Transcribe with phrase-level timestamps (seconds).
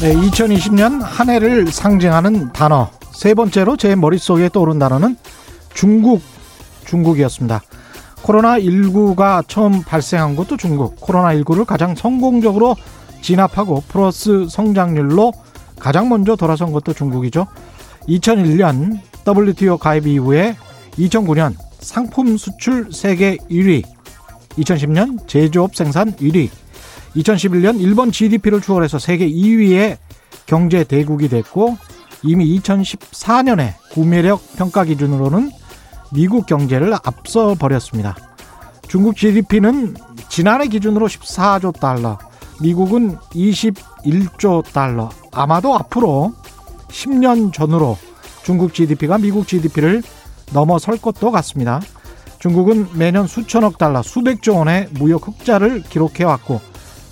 [0.00, 2.88] 네, 2020년 한 해를 상징하는 단어.
[3.12, 5.16] 세 번째로 제 머릿속에 떠오른 단어는
[5.74, 6.22] 중국,
[6.86, 7.60] 중국이었습니다.
[8.22, 11.00] 코로나19가 처음 발생한 것도 중국.
[11.00, 12.76] 코로나19를 가장 성공적으로
[13.20, 15.32] 진압하고 플러스 성장률로
[15.78, 17.46] 가장 먼저 돌아선 것도 중국이죠.
[18.08, 20.56] 2001년 WTO 가입 이후에
[20.98, 23.84] 2009년 상품 수출 세계 1위,
[24.58, 26.48] 2010년 제조업 생산 1위,
[27.16, 29.98] 2011년 일본 GDP를 추월해서 세계 2위의
[30.46, 31.76] 경제 대국이 됐고
[32.22, 35.50] 이미 2014년에 구매력 평가 기준으로는
[36.12, 38.16] 미국 경제를 앞서 버렸습니다.
[38.88, 39.94] 중국 GDP는
[40.28, 42.18] 지난해 기준으로 14조 달러,
[42.60, 45.10] 미국은 21조 달러.
[45.32, 46.32] 아마도 앞으로
[46.88, 47.96] 10년 전으로
[48.42, 50.02] 중국 GDP가 미국 GDP를
[50.52, 51.80] 넘어설 것도 같습니다.
[52.38, 56.60] 중국은 매년 수천억 달러, 수백조 원의 무역 흑자를 기록해 왔고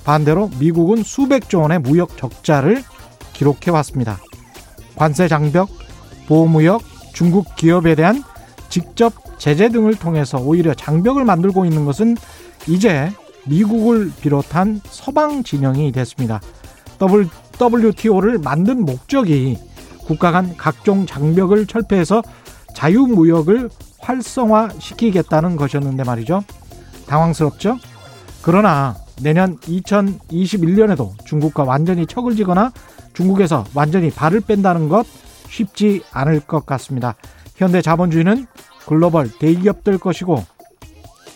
[0.05, 2.83] 반대로 미국은 수백조 원의 무역 적자를
[3.33, 4.19] 기록해 왔습니다.
[4.95, 5.69] 관세 장벽,
[6.29, 6.83] 보호무역,
[7.13, 8.23] 중국 기업에 대한
[8.69, 12.17] 직접 제재 등을 통해서 오히려 장벽을 만들고 있는 것은
[12.67, 13.11] 이제
[13.47, 16.41] 미국을 비롯한 서방 진영이 됐습니다.
[17.61, 19.59] WTO를 만든 목적이
[19.99, 22.23] 국가 간 각종 장벽을 철폐해서
[22.75, 26.45] 자유무역을 활성화시키겠다는 것이었는데 말이죠.
[27.07, 27.79] 당황스럽죠?
[28.43, 32.71] 그러나 내년 2021년에도 중국과 완전히 척을 지거나
[33.15, 35.07] 중국에서 완전히 발을 뺀다는 것
[35.49, 37.17] 쉽지 않을 것 같습니다.
[37.57, 38.47] 현대 자본주의는
[38.87, 40.45] 글로벌 대기업들 것이고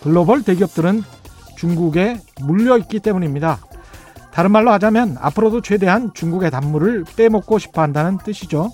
[0.02, 1.02] 글로벌 대기업들은
[1.60, 3.58] 중국에 물려 있기 때문입니다.
[4.32, 8.70] 다른 말로 하자면 앞으로도 최대한 중국의 단물을 빼먹고 싶어 한다는 뜻이죠.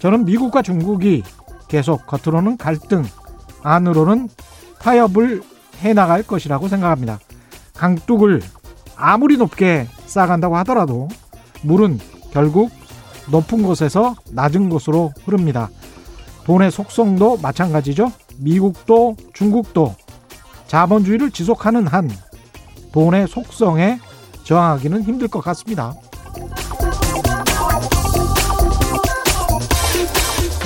[0.00, 1.22] 저는 미국과 중국이
[1.68, 3.04] 계속 겉으로는 갈등,
[3.62, 4.28] 안으로는
[4.80, 5.42] 타협을
[5.78, 7.18] 해나갈 것이라고 생각합니다.
[7.74, 8.42] 강둑을
[8.96, 11.08] 아무리 높게 쌓아간다고 하더라도
[11.62, 11.98] 물은
[12.32, 12.70] 결국
[13.30, 15.70] 높은 곳에서 낮은 곳으로 흐릅니다.
[16.44, 18.12] 돈의 속성도 마찬가지죠.
[18.38, 19.94] 미국도 중국도
[20.70, 22.08] 자본주의를 지속하는 한
[22.92, 23.98] 돈의 속성에
[24.44, 25.92] 저항하기는 힘들 것 같습니다.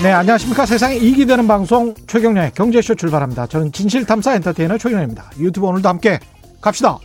[0.03, 0.66] 네, 안녕하십니까.
[0.66, 3.47] 세상에 이익이 되는 방송 최경련의 경제쇼 출발합니다.
[3.47, 5.31] 저는 진실탐사 엔터테이너 최경련입니다.
[5.38, 6.20] 유튜브 오늘도 함께
[6.60, 6.98] 갑시다.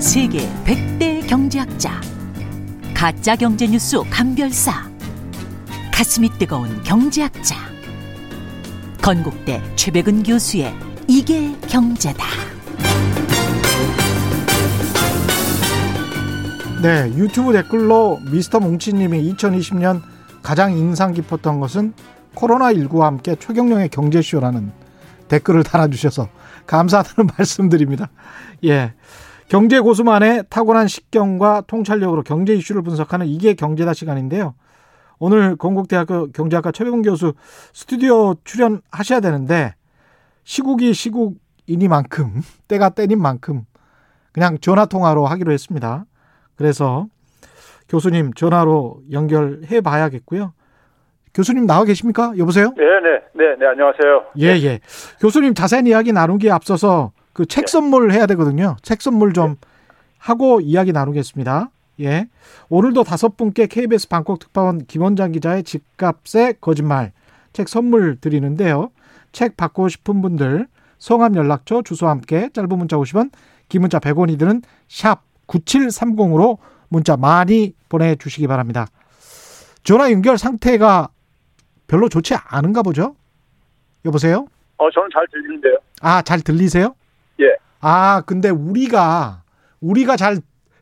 [0.00, 2.00] 세계 100대 경제학자
[2.92, 4.89] 가짜 경제 뉴스 감별사
[6.00, 7.56] 가슴이 뜨거운 경제학자
[9.02, 10.74] 건국대 최백은 교수의
[11.06, 12.24] 이게 경제다.
[16.82, 20.00] 네, 유튜브 댓글로 미스터 뭉치님이 2020년
[20.42, 21.92] 가장 인상 깊었던 것은
[22.34, 24.72] 코로나19와 함께 최경령의 경제쇼라는
[25.28, 26.30] 댓글을 달아주셔서
[26.66, 28.08] 감사하다는 말씀드립니다.
[28.64, 28.94] 예.
[29.48, 34.54] 경제 고수만의 타고난 식견과 통찰력으로 경제 이슈를 분석하는 이게 경제다 시간인데요.
[35.20, 37.34] 오늘 건국대학교 경제학과 최병훈 교수
[37.72, 39.74] 스튜디오 출연하셔야 되는데
[40.44, 43.62] 시국이 시국이니만큼 때가 때인 만큼
[44.32, 46.06] 그냥 전화 통화로 하기로 했습니다.
[46.56, 47.06] 그래서
[47.88, 50.54] 교수님 전화로 연결해 봐야겠고요.
[51.34, 52.32] 교수님 나와 계십니까?
[52.38, 52.72] 여보세요?
[52.76, 54.24] 네, 네, 네, 네, 안녕하세요.
[54.38, 54.80] 예, 예.
[55.20, 57.72] 교수님 자세한 이야기 나누기에 앞서서 그책 네.
[57.72, 58.76] 선물 해야 되거든요.
[58.82, 59.56] 책 선물 좀 네.
[60.18, 61.70] 하고 이야기 나누겠습니다.
[62.00, 62.28] 예.
[62.68, 67.12] 오늘도 다섯 분께 KBS 방콕 특파원 김원장 기자의 집값의 거짓말
[67.52, 68.90] 책 선물 드리는데요.
[69.32, 70.66] 책 받고 싶은 분들
[70.98, 73.30] 성함 연락처 주소와 함께 짧은 문자 50원,
[73.68, 78.86] 긴 문자 100원이 드는 샵 9730으로 문자 많이 보내주시기 바랍니다.
[79.82, 81.08] 전화 연결 상태가
[81.86, 83.16] 별로 좋지 않은가 보죠?
[84.04, 84.46] 여보세요?
[84.76, 85.76] 어, 저는 잘 들리는데요.
[86.00, 86.94] 아, 잘 들리세요?
[87.40, 87.44] 예.
[87.80, 89.42] 아, 근데 우리가,
[89.80, 90.38] 우리가 잘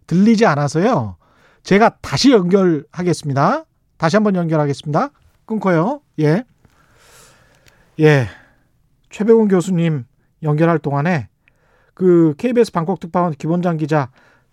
[0.09, 1.17] 들리지 않아서요.
[1.63, 3.65] 제가 다시 연결하겠습니다.
[3.97, 5.11] 다시 한번 연결하겠습니다.
[5.47, 6.01] 끊고요.
[6.19, 6.45] 예.
[8.01, 8.27] 예.
[9.11, 10.05] 최백운 교수님
[10.43, 11.29] 연결할 동안에
[11.95, 14.11] 그 KBS 방콕 특파원 기본장 기자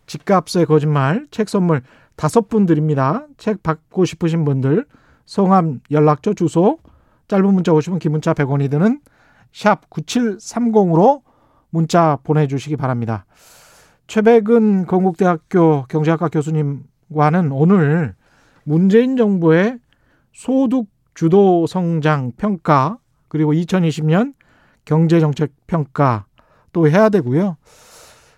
[0.08, 1.82] 집값의 거짓말 책 선물
[2.16, 3.26] 다섯 분 드립니다.
[3.38, 4.86] 책 받고 싶으신 분들
[5.26, 6.80] 성함, 연락처, 주소
[7.28, 9.00] 짧은 문자 오시면 긴 문자 100원이 드는
[9.52, 11.22] 샵 9730으로
[11.70, 13.26] 문자 보내 주시기 바랍니다.
[14.08, 18.16] 최백은 건국대학교 경제학과 교수님과는 오늘
[18.64, 19.80] 문재인 정부의
[20.34, 22.98] 소득 주도 성장 평가
[23.28, 24.34] 그리고 2020년
[24.84, 26.26] 경제 정책 평가
[26.74, 27.58] 또 해야 되고요.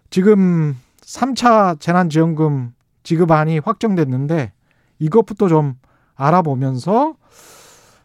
[0.09, 2.73] 지금 3차 재난지원금
[3.03, 4.53] 지급안이 확정됐는데
[4.99, 5.75] 이것부터 좀
[6.15, 7.15] 알아보면서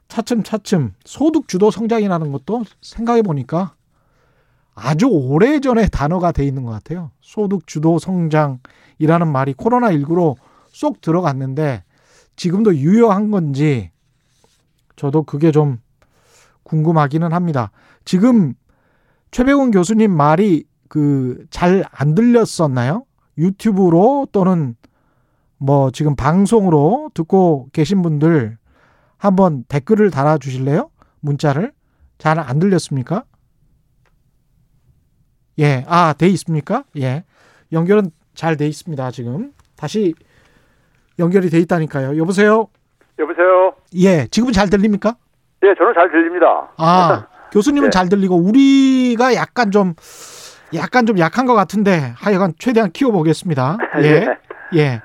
[0.08, 3.74] 차츰차츰 소득 주도 성장이라는 것도 생각해 보니까
[4.74, 7.10] 아주 오래전에 단어가 돼 있는 것 같아요.
[7.20, 10.36] 소득 주도 성장이라는 말이 코로나19로
[10.68, 11.84] 쏙 들어갔는데
[12.36, 13.90] 지금도 유효한 건지
[14.96, 15.78] 저도 그게 좀
[16.62, 17.70] 궁금하기는 합니다.
[18.04, 18.54] 지금
[19.30, 23.04] 최백운 교수님 말이 그 잘 안 들렸었나요?
[23.38, 24.76] 유튜브로 또는
[25.58, 28.58] 뭐 지금 방송으로 듣고 계신 분들
[29.16, 30.90] 한번 댓글을 달아 주실래요?
[31.20, 31.72] 문자를
[32.18, 33.24] 잘 안 들렸습니까?
[35.58, 36.84] 예, 아, 돼 있습니까?
[36.98, 37.24] 예.
[37.72, 39.52] 연결은 잘 돼 있습니다, 지금.
[39.76, 40.14] 다시
[41.18, 42.16] 연결이 돼 있다니까요.
[42.18, 42.68] 여보세요?
[43.18, 43.74] 여보세요?
[43.96, 45.16] 예, 지금은 잘 들립니까?
[45.64, 46.70] 예, 저는 잘 들립니다.
[46.78, 47.90] 아, 교수님은 네.
[47.90, 49.94] 잘 들리고 우리가 약간 좀
[50.74, 53.76] 약간 좀 약한 것 같은데 하여간 최대한 키워보겠습니다.
[54.02, 54.26] 예,
[54.74, 55.02] 예.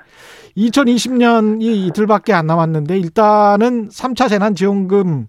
[0.55, 5.27] 2020년이 이틀밖에 안 남았는데 일단은 3차 재난지원금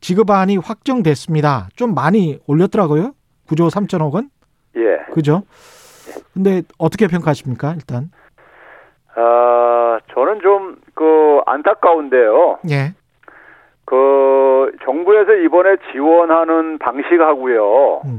[0.00, 1.68] 지급안이 확정됐습니다.
[1.74, 3.14] 좀 많이 올렸더라고요.
[3.48, 4.30] 9조 3천억 원.
[4.76, 4.98] 예.
[5.12, 5.42] 그죠?
[6.34, 7.74] 근데 어떻게 평가하십니까?
[7.74, 8.10] 일단.
[9.14, 12.60] 아, 저는 좀, 그, 안타까운데요.
[12.70, 12.94] 예.
[13.84, 18.02] 그, 정부에서 이번에 지원하는 방식하고요.
[18.04, 18.18] 음.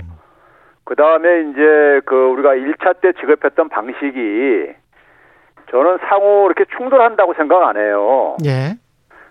[0.83, 4.73] 그 다음에 이제, 그, 우리가 1차 때 지급했던 방식이,
[5.71, 8.35] 저는 상호 이렇게 충돌한다고 생각 안 해요.
[8.43, 8.75] 예.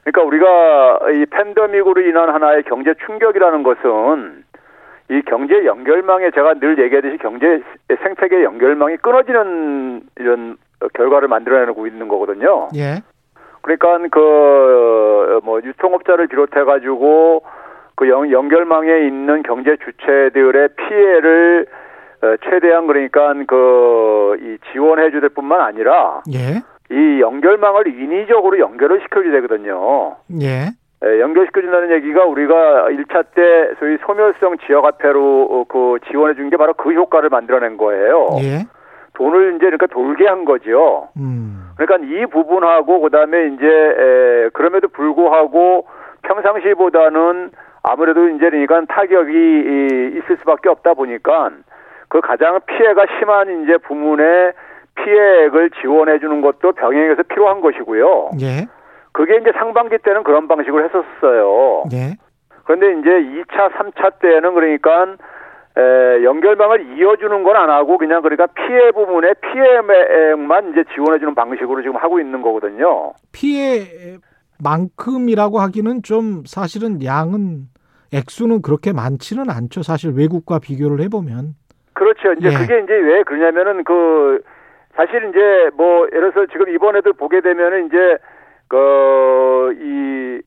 [0.04, 4.44] 그러니까 우리가 이 팬데믹으로 인한 하나의 경제 충격이라는 것은
[5.10, 7.62] 이 경제 연결망에 제가 늘 얘기하듯이 경제
[8.02, 10.56] 생태계 연결망이 끊어지는 이런
[10.94, 12.68] 결과를 만들어내고 있는 거거든요.
[12.76, 13.02] 예.
[13.62, 17.42] 그러니까 그 뭐 유통업자를 비롯해 가지고
[17.94, 21.66] 그 연, 연결망에 있는 경제 주체들의 피해를
[22.22, 26.62] 어, 최대한 그러니까 그 이 지원해 줄 뿐만 아니라 예.
[26.90, 30.16] 이 연결망을 인위적으로 연결을 시켜줘야 되거든요.
[30.42, 30.70] 예.
[31.04, 36.74] 에, 연결시켜준다는 얘기가 우리가 1차 때 소위 소멸성 지역화폐로 어, 그 지원해 준 게 바로
[36.74, 38.30] 그 효과를 만들어낸 거예요.
[38.40, 38.66] 예.
[39.14, 41.08] 돈을 이제 그러니까 돌게 한 거죠.
[41.16, 41.70] 음.
[41.76, 45.86] 그러니까 이 부분하고 그다음에 이제 에, 그럼에도 불구하고
[46.22, 47.50] 평상시보다는
[47.82, 51.50] 아무래도 이제 그러니까 타격이 이, 있을 수밖에 없다 보니까
[52.08, 54.52] 그 가장 피해가 심한 이제 부문에
[54.96, 58.30] 피해액을 지원해 주는 것도 병행해서 필요한 것이고요.
[58.40, 58.66] 예.
[59.18, 61.82] 그게 이제 상반기 때는 그런 방식으로 했었어요.
[61.92, 62.14] 예.
[62.64, 63.10] 그런데 이제
[63.42, 65.16] 2차, 3차 때는 그러니까
[65.76, 71.96] 에, 연결망을 이어주는 건 안 하고 그냥 그러니까 피해 부분에 피해액만 이제 지원해주는 방식으로 지금
[71.96, 73.14] 하고 있는 거거든요.
[73.32, 77.62] 피해만큼이라고 하기는 좀 사실은 양은
[78.14, 79.82] 액수는 그렇게 많지는 않죠.
[79.82, 81.56] 사실 외국과 비교를 해보면.
[81.94, 82.34] 그렇죠.
[82.34, 82.54] 이제 예.
[82.54, 84.40] 그게 이제 왜 그러냐면은 그
[84.94, 88.16] 사실 이제 뭐 예를 들어서 지금 이번에도 보게 되면은 이제
[88.68, 90.40] 그이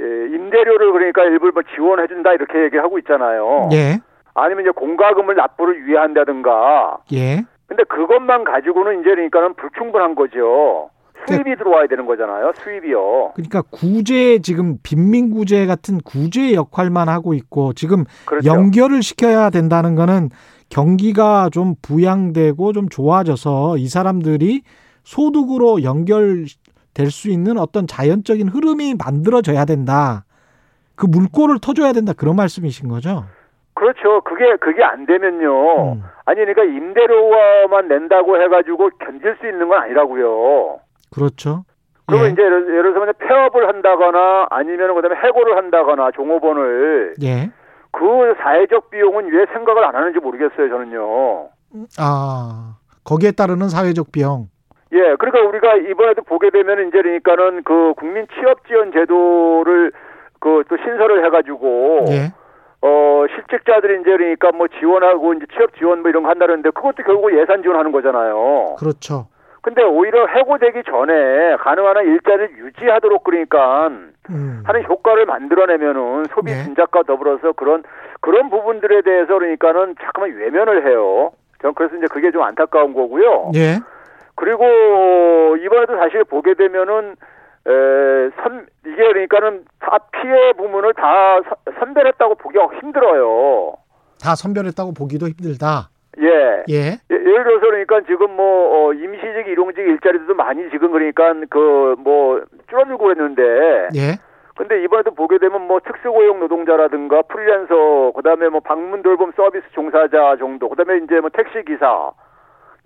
[0.00, 3.68] 임대료를 그러니까 일부를 뭐 지원해 준다 이렇게 얘기하고 있잖아요.
[3.72, 4.00] 예.
[4.34, 6.98] 아니면 이제 공과금을 납부를 유예한다든가.
[7.12, 7.42] 예.
[7.66, 10.90] 근데 그것만 가지고는 이제 그러니까는 불충분한 거죠.
[11.26, 12.52] 수입이 들어와야 되는 거잖아요.
[12.56, 13.32] 수입이요.
[13.34, 18.48] 그러니까 구제 지금 빈민구제 같은 구제 역할만 하고 있고 지금 그렇죠.
[18.48, 20.30] 연결을 시켜야 된다는 거는
[20.68, 24.62] 경기가 좀 부양되고 좀 좋아져서 이 사람들이
[25.04, 26.46] 소득으로 연결
[26.94, 30.24] 될 수 있는 어떤 자연적인 흐름이 만들어져야 된다.
[30.94, 32.12] 그 물꼬를 터줘야 된다.
[32.16, 33.24] 그런 말씀이신 거죠?
[33.74, 34.20] 그렇죠.
[34.22, 35.94] 그게 그게 안 되면요.
[35.94, 36.02] 음.
[36.26, 40.80] 아니 그러니까 임대료만 낸다고 해가지고 견딜 수 있는 건 아니라고요.
[41.10, 41.64] 그렇죠.
[42.06, 42.32] 그러면 예.
[42.32, 47.50] 이제 예를, 예를 들어서 폐업을 한다거나 아니면 그다음에 해고를 한다거나 종업원을 예.
[47.90, 48.04] 그
[48.42, 50.68] 사회적 비용은 왜 생각을 안 하는지 모르겠어요.
[50.68, 51.48] 저는요.
[51.98, 54.48] 아, 거기에 따르는 사회적 비용.
[54.92, 59.92] 예, 그러니까 우리가 이번에도 보게 되면 이제 그러니까는 그 국민 취업 지원 제도를
[60.38, 62.32] 그 또 신설을 해가지고 예.
[62.82, 67.32] 어 실직자들이 이제 그러니까 뭐 지원하고 이제 취업 지원 뭐 이런 거 한다는데 그것도 결국
[67.38, 68.76] 예산 지원하는 거잖아요.
[68.78, 69.28] 그렇죠.
[69.62, 73.86] 근데 오히려 해고되기 전에 가능한 한 일자리를 유지하도록 그러니까
[74.30, 74.62] 음.
[74.64, 76.64] 하는 효과를 만들어내면은 소비 네.
[76.64, 77.84] 진작과 더불어서 그런
[78.20, 81.30] 그런 부분들에 대해서 그러니까는 자꾸만 외면을 해요.
[81.60, 83.52] 저는 그래서 이제 그게 좀 안타까운 거고요.
[83.54, 83.78] 예.
[84.34, 87.16] 그리고 이번에도 사실 보게 되면은
[87.66, 93.74] 에, 선 이게 그러니까는 다 피해 부문을 다 선- 선별했다고 보기가 힘들어요.
[94.22, 95.88] 다 선별했다고 보기도 힘들다.
[96.20, 96.64] 예.
[96.68, 96.76] 예.
[97.10, 102.42] 예, 예를 들어서 그러니까 지금 뭐 어, 임시직 일용직 일자리도 많이 지금 그러니까 그 뭐
[102.68, 103.42] 줄어들고 그랬는데
[103.96, 104.18] 예.
[104.56, 110.36] 근데 이번에도 보게 되면 뭐 특수고용 노동자라든가 프리랜서, 그 다음에 뭐 방문 돌봄 서비스 종사자
[110.38, 112.10] 정도, 그 다음에 이제 뭐 택시 기사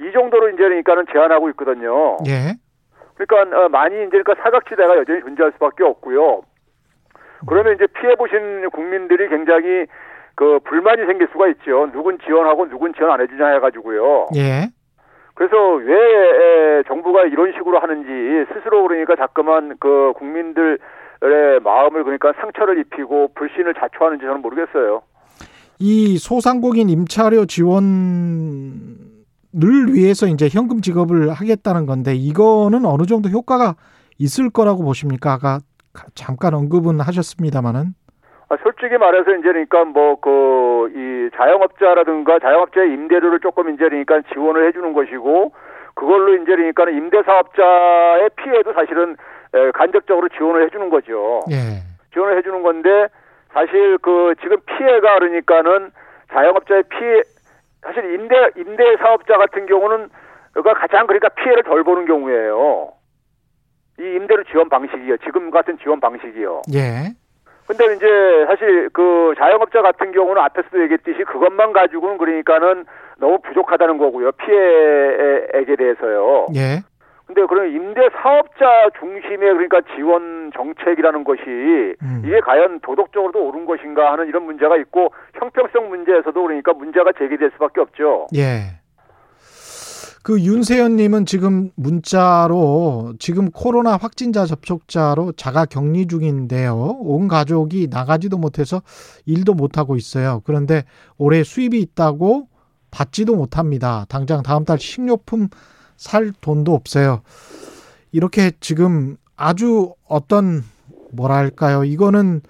[0.00, 2.18] 이 정도로 이제 그러니까는 제한하고 있거든요.
[2.26, 2.54] 예.
[3.16, 6.42] 그러니까 어, 많이 이제 그러니까 사각지대가 여전히 존재할 수밖에 없고요.
[7.46, 9.86] 그러면 이제 피해 보신 국민들이 굉장히
[10.34, 11.90] 그 불만이 생길 수가 있죠.
[11.92, 14.28] 누군 지원하고 누군 지원 안 해주냐 해가지고요.
[14.36, 14.68] 예.
[15.34, 18.08] 그래서 왜 에, 정부가 이런 식으로 하는지
[18.52, 20.78] 스스로 그러니까 자꾸만 그 국민들의
[21.62, 25.02] 마음을 그러니까 상처를 입히고 불신을 자초하는지 저는 모르겠어요.
[25.78, 29.05] 이 소상공인 임차료 지원
[29.62, 33.74] 을 위해서 이제 현금 지급을 하겠다는 건데 이거는 어느 정도 효과가
[34.18, 35.32] 있을 거라고 보십니까?
[35.32, 35.58] 아까
[36.14, 37.94] 잠깐 언급은 하셨습니다마는.
[38.48, 44.68] 아, 솔직히 말해서 이제 그러니까 뭐 그 이 자영업자라든가 자영업자의 임대료를 조금 이제 그러니까 지원을
[44.68, 45.52] 해주는 것이고
[45.94, 49.16] 그걸로 이제 그러니까 임대사업자의 피해도 사실은
[49.54, 51.40] 에, 간접적으로 지원을 해주는 거죠.
[51.50, 51.82] 예.
[52.12, 53.08] 지원을 해주는 건데
[53.52, 55.90] 사실 그 지금 피해가 그러니까는
[56.32, 57.22] 자영업자의 피해
[57.82, 60.08] 사실 임대 임대 사업자 같은 경우는
[60.54, 62.92] 가 가장 그러니까 피해를 덜 보는 경우예요.
[63.98, 65.18] 이 임대료 지원 방식이요.
[65.18, 66.62] 지금 같은 지원 방식이요.
[66.74, 67.14] 예.
[67.66, 68.06] 근데 이제
[68.46, 72.86] 사실 그 자영업자 같은 경우는 앞에서도 얘기했듯이 그것만 가지고는 그러니까는
[73.18, 74.32] 너무 부족하다는 거고요.
[74.32, 76.46] 피해액에 대해서요.
[76.54, 76.82] 예.
[77.26, 81.42] 근데 그런 임대 사업자 중심의 그러니까 지원 정책이라는 것이
[82.00, 82.22] 음.
[82.24, 87.80] 이게 과연 도덕적으로도 옳은 것인가 하는 이런 문제가 있고 형평성 문제에서도 그러니까 문제가 제기될 수밖에
[87.80, 88.28] 없죠.
[88.36, 88.80] 예.
[90.22, 96.74] 그 윤세연님은 지금 문자로 지금 코로나 확진자 접촉자로 자가 격리 중인데요.
[96.74, 98.82] 온 가족이 나가지도 못해서
[99.24, 100.42] 일도 못하고 있어요.
[100.44, 100.82] 그런데
[101.16, 102.48] 올해 수입이 있다고
[102.90, 104.04] 받지도 못합니다.
[104.08, 105.48] 당장 다음 달 식료품
[105.96, 107.22] 살 돈도 없어요.
[108.12, 110.64] 이렇게 지금 아주 어떤
[111.12, 111.84] 뭐랄까요?
[111.84, 112.42] 이거는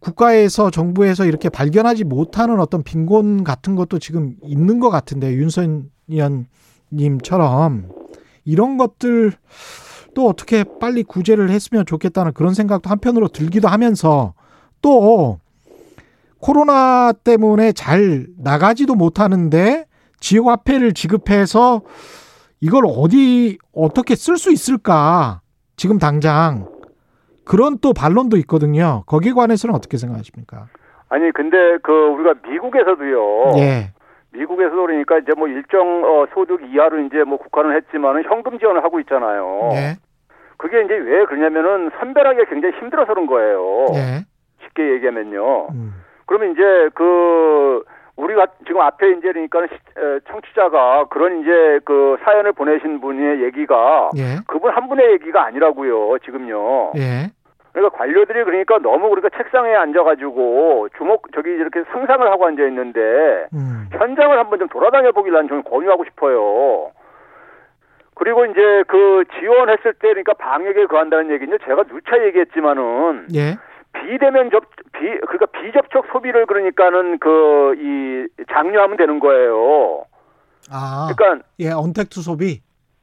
[0.00, 6.46] 국가에서 정부에서 이렇게 발견하지 못하는 어떤 빈곤 같은 것도 지금 있는 것 같은데 윤선연
[6.92, 7.88] 님처럼
[8.44, 9.32] 이런 것들
[10.14, 14.34] 또 어떻게 빨리 구제를 했으면 좋겠다는 그런 생각도 한편으로 들기도 하면서
[14.80, 15.40] 또
[16.38, 19.86] 코로나 때문에 잘 나가지도 못하는데
[20.20, 21.82] 지역 화폐를 지급해서
[22.64, 25.42] 이걸 어디 어떻게 쓸 수 있을까
[25.76, 26.66] 지금 당장
[27.44, 29.02] 그런 또 반론도 있거든요.
[29.06, 30.68] 거기에 관해서는 어떻게 생각하십니까?
[31.10, 33.58] 아니 근데 그 우리가 미국에서도요.
[33.58, 33.92] 예.
[34.32, 38.98] 미국에서도 그러니까 이제 뭐 일정 어, 소득 이하로 이제 뭐 국가는 했지만은 현금 지원을 하고
[39.00, 39.68] 있잖아요.
[39.74, 39.96] 예.
[40.56, 43.86] 그게 이제 왜 그러냐면은 선별하기가 굉장히 힘들어서 그런 거예요.
[43.92, 44.24] 예.
[44.62, 45.68] 쉽게 얘기하면요.
[45.72, 45.92] 음.
[46.24, 46.62] 그러면 이제
[46.94, 47.84] 그
[48.16, 49.66] 우리가 지금 앞에 이제 그러니까
[50.30, 54.38] 청취자가 그런 이제 그 사연을 보내신 분의 얘기가 예.
[54.46, 56.18] 그분 한 분의 얘기가 아니라고요.
[56.24, 56.92] 지금요.
[56.96, 57.30] 예.
[57.72, 63.00] 그러니까 관료들이 그러니까 너무 그러니까 책상에 앉아가지고 주목 저기 이렇게 상상을 하고 앉아 있는데
[63.52, 63.88] 음.
[63.90, 66.92] 현장을 한번 좀 돌아다녀 난 저는 권유하고 싶어요.
[68.14, 71.58] 그리고 이제 그 지원했을 때 그러니까 방역에 거한다는 얘기는요.
[71.66, 73.56] 제가 누차 얘기했지만은 예.
[73.94, 80.04] 비대면 접, 비, 그러니까 비접촉 소비를 그러니까는 그, 이, 장려하면 되는 거예요.
[80.70, 81.08] 아.
[81.14, 82.60] 그러니까, 예, 언택트 소비.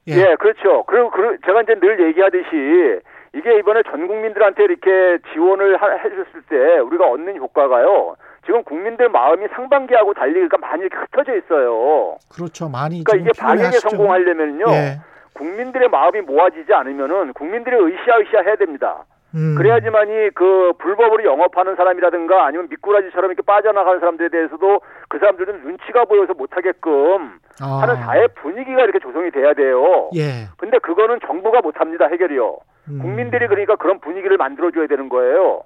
[0.08, 0.84] 예, 예 그렇죠.
[0.86, 3.02] 그리고, 그, 제가 이제 늘 얘기하듯이
[3.34, 8.16] 이게 이번에 전 국민들한테 이렇게 지원을 하, 해줬을 때 우리가 얻는 효과가요.
[8.46, 12.18] 지금 국민들 마음이 상반기하고 달리 그러니까 많이 이렇게 흩어져 있어요.
[12.34, 12.68] 그렇죠.
[12.68, 13.04] 많이.
[13.04, 13.90] 그러니까 이게 방역에 하시죠.
[13.90, 14.66] 성공하려면요.
[14.72, 15.00] 예.
[15.34, 19.06] 국민들의 마음이 모아지지 않으면은 국민들이 으쌰으쌰 해야 됩니다.
[19.34, 19.56] 음.
[19.56, 26.34] 그래야지만이 그 불법으로 영업하는 사람이라든가 아니면 미꾸라지처럼 이렇게 빠져나가는 사람들에 대해서도 그 사람들은 눈치가 보여서
[26.34, 27.82] 못하게끔 아.
[27.82, 30.10] 하는 사회 분위기가 이렇게 조성이 돼야 돼요.
[30.16, 30.50] 예.
[30.58, 32.58] 근데 그거는 정부가 못합니다 해결이요.
[32.90, 33.00] 음.
[33.00, 35.64] 국민들이 그러니까 그런 분위기를 만들어줘야 되는 거예요.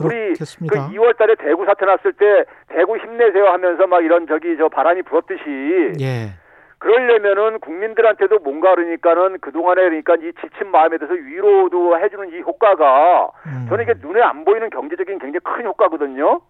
[0.00, 0.88] 우리 그 그렇겠습니다.
[0.88, 6.30] 2월달에 대구 사태 났을 때 대구 힘내세요 하면서 막 이런 저기 저 바람이 불었듯이 예.
[6.84, 13.66] 그러려면은 국민들한테도 뭔가 그러니까는 그동안에 그러니까 이 지친 마음에 대해서 위로도 해주는 이 효과가 음.
[13.70, 16.42] 저는 이게 눈에 안 보이는 경제적인 굉장히 큰 효과거든요.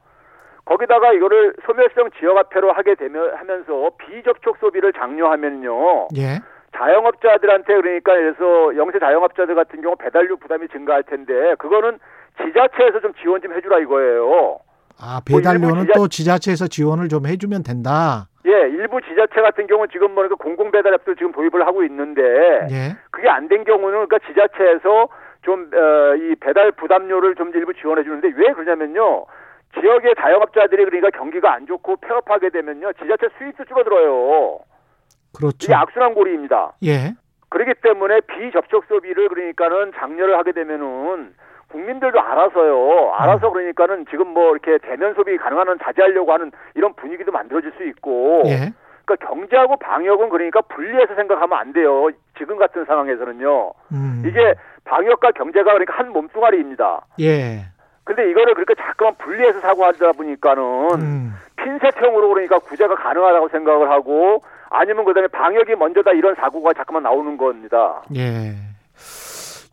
[0.65, 6.09] 거기다가 이거를 소멸성 지역화폐로 하게 되면 하면서 비접촉 소비를 장려하면요.
[6.17, 6.41] 예.
[6.77, 12.01] 자영업자들한테 그러니까 그래서 영세 자영업자들 같은 경우 배달료 부담이 증가할 텐데 그거는
[12.43, 14.59] 지자체에서 좀 지원 좀 해주라 이거예요.
[15.01, 18.29] 아, 뭐 배달료는 일부 지자- 또 지자체에서 지원을 좀 해주면 된다.
[18.47, 22.23] 예, 일부 지자체 같은 경우 지금 뭐 그러니까 공공 배달 앱도 지금 도입을 하고 있는데
[22.71, 22.97] 예.
[23.11, 25.09] 그게 안 된 경우는 그러니까 지자체에서
[25.43, 25.71] 좀
[26.17, 29.27] 이 배달 부담료를 좀 일부 지원해 주는데 왜 그러냐면요.
[29.79, 32.93] 지역의 자영업자들이 그러니까 경기가 안 좋고 폐업하게 되면요.
[32.95, 34.61] 지자체 수입도 줄어들어요.
[35.37, 35.57] 그렇죠.
[35.63, 36.75] 이게 악순환 고리입니다.
[36.85, 37.15] 예.
[37.51, 41.35] 그렇기 때문에 비접촉 소비를 그러니까는 장려를 하게 되면은
[41.75, 43.13] 국민들도 알아서요.
[43.15, 47.85] 알아서 그러니까는 지금 뭐 이렇게 대면 소비 가능한 한 자제하려고 하는 이런 분위기도 만들어질 수
[47.89, 48.45] 있고.
[48.47, 48.73] 예.
[49.05, 52.09] 그러니까 경제하고 방역은 그러니까 분리해서 생각하면 안 돼요.
[52.39, 53.73] 지금 같은 상황에서는요.
[53.93, 54.23] 음.
[54.25, 54.55] 이게
[54.85, 57.05] 방역과 경제가 그러니까 한 몸뚱아리입니다.
[57.21, 57.65] 예.
[58.05, 60.63] 근데 이거를 그렇게 자꾸만 분리해서 사고하다 보니까는
[61.01, 61.35] 음.
[61.57, 68.03] 핀셋형으로 그러니까 구제가 가능하다고 생각을 하고 아니면 그다음에 방역이 먼저다 이런 사고가 자꾸만 나오는 겁니다.
[68.15, 68.55] 예.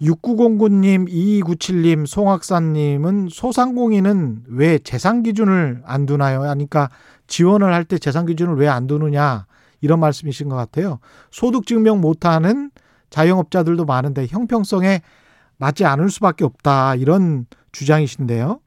[0.01, 6.39] 6909님, 2297님, 송학사님은 소상공인은 왜 재산 기준을 안 두나요?
[6.39, 6.89] 그러니까
[7.27, 9.45] 지원을 할 때 재산 기준을 왜 안 두느냐
[9.81, 10.99] 이런 말씀이신 것 같아요.
[11.29, 12.71] 소득 증명 못하는
[13.09, 15.01] 자영업자들도 많은데 형평성에
[15.57, 18.59] 맞지 않을 수밖에 없다 이런 주장이신데요.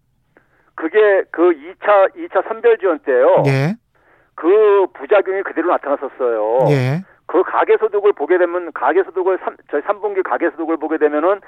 [0.77, 0.99] 그게
[1.31, 3.43] 그 2차 2차 선별 지원 때요.
[3.47, 3.75] 예,
[4.35, 6.67] 그 부작용이 그대로 나타났었어요.
[6.71, 11.41] 예, 그 가계소득을 보게 되면 가계소득을 삼, 저희 3분기 가계소득을 보게 되면은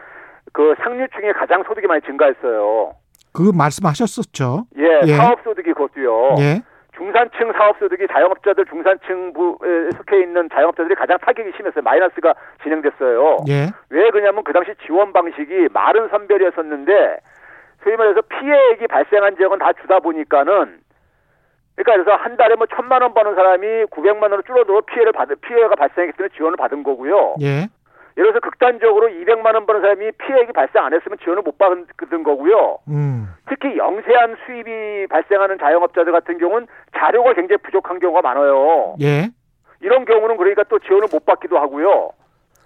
[0.52, 2.90] 그 상류층이 가장 소득이 많이 증가했어요.
[3.32, 4.64] 그 말씀하셨었죠.
[4.78, 5.14] 예, 예.
[5.14, 6.34] 사업소득이 그것도요.
[6.40, 6.62] 예,
[6.96, 11.84] 중산층 사업소득이 자영업자들 중산층부에 속해 있는 자영업자들이 가장 타격이 심했어요.
[11.84, 13.44] 마이너스가 진행됐어요.
[13.48, 17.18] 예, 왜 그러냐면 그 당시 지원 방식이 마른 선별이었었는데
[17.84, 20.80] 소위 말해서 피해액이 발생한 지역은 다 주다 보니까는
[21.76, 25.74] 그러니까 그래서 한 달에 뭐 천만 원 버는 사람이 900만 원으로 줄어도 피해를 받은 피해가
[25.74, 27.36] 발생했기 때문에 지원을 받은 거고요.
[27.42, 27.68] 예,
[28.16, 32.78] 예를 들어서 극단적으로 200만 원 버는 사람이 피해액이 발생 안 했으면 지원을 못 받은 거고요.
[32.88, 36.66] 음, 특히 영세한 수입이 발생하는 자영업자들 같은 경우는
[36.96, 38.96] 자료가 굉장히 부족한 경우가 많아요.
[39.02, 39.28] 예,
[39.80, 42.12] 이런 경우는 그러니까 또 지원을 못 받기도 하고요.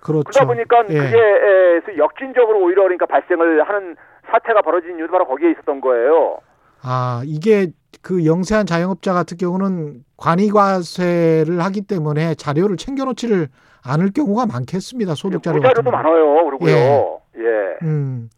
[0.00, 0.22] 그렇죠.
[0.24, 0.98] 그러다 보니까 예.
[0.98, 3.96] 그게 에, 역진적으로 오히려 그러니까 발생을 하는
[4.30, 6.38] 사태가 벌어진 이유도 바로 거기에 있었던 거예요.
[6.82, 7.66] 아, 이게
[8.02, 13.48] 그 영세한 자영업자 같은 경우는 관이과세를 하기 때문에 자료를 챙겨놓지를
[13.82, 15.14] 않을 경우가 많겠습니다.
[15.14, 15.90] 소득 자료 거.
[15.90, 16.44] 많아요.
[16.50, 17.20] 그리고요.
[17.36, 17.86] 예.
[17.86, 18.28] 음.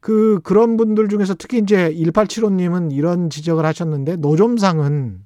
[0.00, 5.20] 그 그런 분들 중에서 특히 이제 1875님은 이런 지적을 하셨는데 노점상은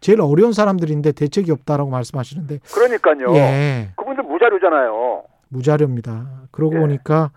[0.00, 3.34] 제일 어려운 사람들인데 대책이 없다라고 말씀하시는데 그러니까요.
[3.34, 3.90] 예.
[3.96, 5.24] 그분들 무자료잖아요.
[5.48, 6.42] 무자료입니다.
[6.50, 6.80] 그러고 예.
[6.80, 7.30] 보니까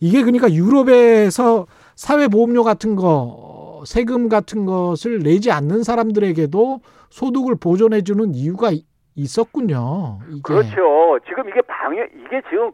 [0.00, 3.53] 이게 그러니까 유럽에서 사회보험료 같은 거
[3.84, 10.18] 세금 같은 것을 내지 않는 사람들에게도 소득을 보존해 주는 이유가 이- 있었군요.
[10.28, 10.40] 이게.
[10.42, 11.18] 그렇죠.
[11.28, 12.72] 지금 이게 방역 이게 지금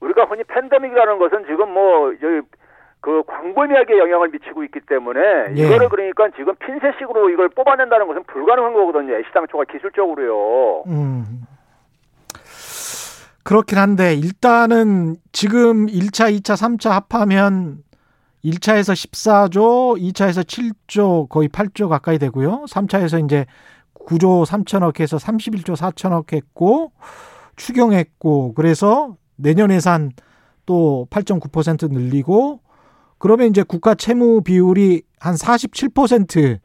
[0.00, 2.46] 우리가 흔히 팬데믹이라는 것은 지금 뭐 여기
[3.00, 5.20] 그 광범위하게 영향을 미치고 있기 때문에
[5.56, 5.66] 예.
[5.66, 9.14] 이거를 그러니까 지금 핀셋식으로 이걸 뽑아낸다는 것은 불가능한 거거든요.
[9.16, 10.84] 애시당초가 기술적으로요.
[10.86, 11.24] 음.
[13.42, 17.78] 그렇긴 한데 일단은 지금 1차, 2차, 3차 합하면
[18.44, 22.64] 1차에서 14조, 2차에서 7조 거의 8조 가까이 되고요.
[22.68, 23.44] 3차에서 이제
[23.94, 26.92] 9조 3천억 해서 31조 4천억 했고
[27.56, 30.10] 추경했고 그래서 내년 예산
[30.64, 32.60] 또 8.9% 늘리고
[33.18, 36.58] 그러면 이제 국가 채무 비율이 한 47%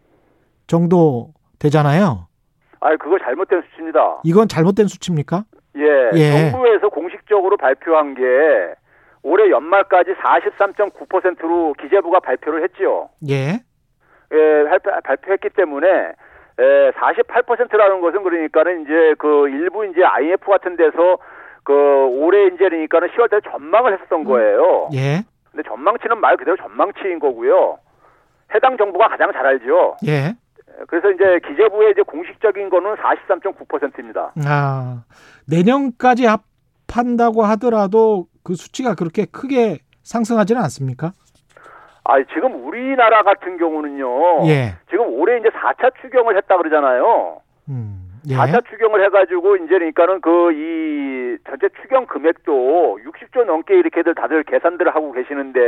[0.68, 2.28] 정도 되잖아요.
[2.80, 4.22] 아, 그거 잘못된 수치입니다.
[4.24, 5.44] 이건 잘못된 수치입니까?
[5.78, 6.52] 예, 예.
[6.52, 8.22] 정부에서 공식적으로 발표한 게
[9.26, 13.10] 올해 연말까지 43.9%로 기재부가 발표를 했지요.
[13.28, 13.60] 예.
[14.32, 15.88] 예, 발표, 발표했기 때문에
[16.60, 21.18] 예, 48%라는 것은 그러니까는 이제 그 일부 이제 IMF 같은 데서
[21.64, 24.90] 그 올해 이제 그러니까는 10월 달에 전망을 했었던 거예요.
[24.94, 25.24] 예.
[25.50, 27.80] 근데 전망치는 말 그대로 전망치인 거고요.
[28.54, 29.98] 해당 정부가 가장 잘 알죠.
[30.06, 30.36] 예.
[30.88, 34.34] 그래서 이제 기재부의 이제 공식적인 거는 43.9%입니다.
[34.46, 35.04] 아,
[35.50, 41.12] 내년까지 합한다고 하더라도 그 수치가 그렇게 크게 상승하지는 않습니까?
[42.04, 44.48] 아, 지금 우리나라 같은 경우는요.
[44.48, 44.76] 예.
[44.90, 47.42] 지금 올해 이제 4차 추경을 했다 그러잖아요.
[47.70, 48.22] 음.
[48.30, 48.36] 예.
[48.36, 54.94] 4차 추경을 해가지고 이제 그러니까는 그 이 전체 추경 금액도 60조 넘게 이렇게들 다들 계산들을
[54.96, 55.60] 하고 계시는데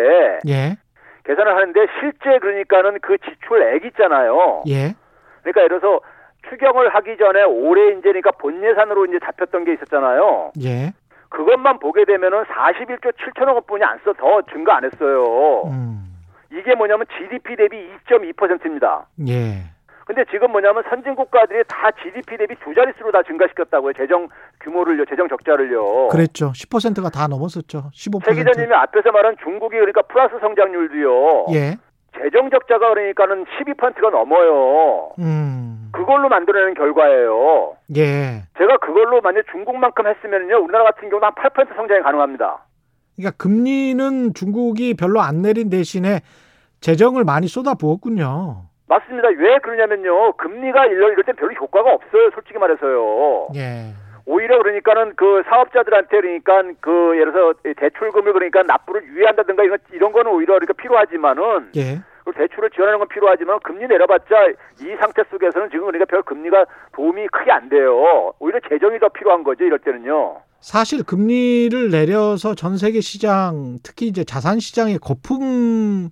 [0.47, 0.77] 예.
[1.25, 4.63] 계산을 하는데 실제 그러니까는 그 지출액 있잖아요.
[4.67, 4.93] 예.
[5.41, 5.99] 그러니까 예를 들어서
[6.49, 10.51] 추경을 하기 전에 올해 이제 그러니까 본 예산으로 이제 잡혔던 게 있었잖아요.
[10.63, 10.93] 예.
[11.29, 15.63] 그것만 보게 되면은 41조 7천억 원뿐이 안 써 더 증가 안 했어요.
[15.65, 16.03] 음.
[16.51, 19.07] 이게 뭐냐면 GDP 대비 2.2%입니다.
[19.27, 19.63] 예.
[20.05, 23.91] 근데 지금 뭐냐면 선진 국가들이 다 GDP 대비 두 자릿수로 다 증가시켰다고요.
[23.93, 24.29] 재정
[24.61, 26.07] 규모를요, 재정 적자를요.
[26.07, 26.53] 그랬죠.
[26.53, 27.91] 10%가 다 넘었었죠.
[27.93, 28.23] 15%.
[28.23, 31.47] 최 기자님이 앞에서 말한 중국이 그러니까 플러스 성장률도요.
[31.53, 31.75] 예.
[32.21, 35.11] 재정 적자가 그러니까는 12%가 넘어요.
[35.19, 35.89] 음.
[35.91, 37.75] 그걸로 만들어내는 결과예요.
[37.95, 38.43] 예.
[38.57, 42.59] 제가 그걸로 만약 중국만큼 했으면요, 우리나라 같은 경우는 한 8% 성장이 가능합니다.
[43.15, 46.21] 그러니까 금리는 중국이 별로 안 내린 대신에
[46.81, 48.63] 재정을 많이 쏟아부었군요.
[48.87, 49.29] 맞습니다.
[49.29, 52.29] 왜 그러냐면요, 금리가 이럴, 이럴 때 별로 효과가 없어요.
[52.33, 53.49] 솔직히 말해서요.
[53.55, 53.93] 예.
[54.27, 60.31] 오히려 그러니까는 그 사업자들한테 그러니까 그 예를 들어서 대출금을 그러니까 납부를 유예한다든가 이런 이런 거는
[60.31, 62.01] 오히려 그러니까 필요하지만은 예.
[62.25, 64.49] 그 대출을 지원하는 건 필요하지만 금리 내려봤자
[64.81, 68.33] 이 상태 속에서는 지금 그러니까 별 금리가 도움이 크게 안 돼요.
[68.39, 69.63] 오히려 재정이 더 필요한 거죠.
[69.63, 70.41] 이럴 때는요.
[70.59, 76.09] 사실 금리를 내려서 전 세계 시장, 특히 이제 자산 시장의 거품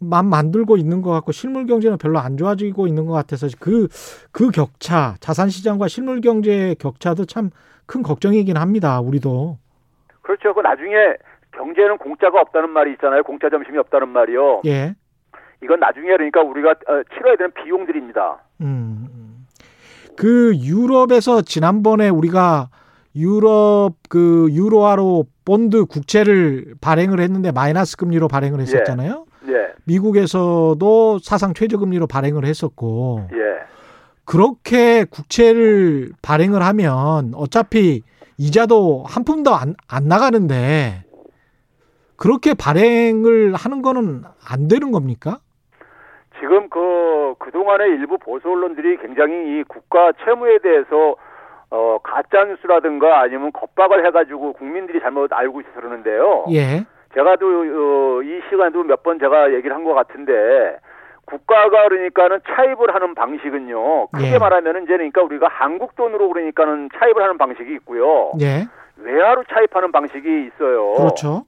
[0.00, 3.88] 만 만들고 있는 것 같고 실물 경제는 별로 안 좋아지고 있는 것 같아서 그,
[4.32, 7.50] 그 격차, 자산 시장과 실물 경제의 격차도 참
[7.90, 9.00] 큰 걱정이긴 합니다.
[9.00, 9.58] 우리도.
[10.22, 10.54] 그렇죠.
[10.54, 10.94] 그 나중에
[11.50, 13.24] 경제는 공짜가 없다는 말이 있잖아요.
[13.24, 14.62] 공짜 점심이 없다는 말이요.
[14.66, 14.94] 예.
[15.60, 18.38] 이건 나중에 그러니까 우리가 어, 치러야 되는 비용들입니다.
[18.60, 19.44] 음.
[20.16, 22.68] 그 유럽에서 지난번에 우리가
[23.16, 29.26] 유럽 그 유로화로 본드 국채를 발행을 했는데 마이너스 금리로 발행을 했었잖아요.
[29.48, 33.60] 예, 미국에서도 사상 최저금리로 발행을 했었고 예.
[34.24, 38.02] 그렇게 국채를 발행을 하면 어차피
[38.38, 41.04] 이자도 한 푼도 안, 안 나가는데
[42.16, 45.38] 그렇게 발행을 하는 거는 안 되는 겁니까?
[46.38, 51.16] 지금 그 그동안의 일부 보수 언론들이 굉장히 이 국가 채무에 대해서
[51.70, 56.46] 어 가짜 뉴스라든가 아니면 겁박을 해 가지고 국민들이 잘못 알고 있어서 그러는데요.
[56.52, 56.84] 예.
[57.14, 60.78] 제가 또이 시간도 몇 번 제가 얘기를 한 것 같은데
[61.24, 64.08] 국가가 그러니까는 차입을 하는 방식은요.
[64.08, 64.38] 크게 예.
[64.38, 68.32] 말하면은 이제 그러니까 우리가 한국 돈으로 그러니까는 차입을 하는 방식이 있고요.
[68.40, 68.66] 예.
[68.96, 70.94] 외화로 차입하는 방식이 있어요.
[70.94, 71.44] 그렇죠.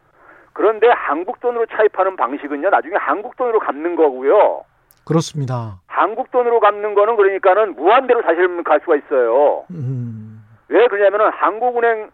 [0.52, 2.70] 그런데 한국 돈으로 차입하는 방식은요.
[2.70, 4.62] 나중에 한국 돈으로 갚는 거고요.
[5.04, 5.80] 그렇습니다.
[5.88, 9.64] 한국 돈으로 갚는 거는 그러니까는 무한대로 사실 갈 수가 있어요.
[9.70, 10.42] 음.
[10.68, 12.10] 왜 그러냐면은 한국은행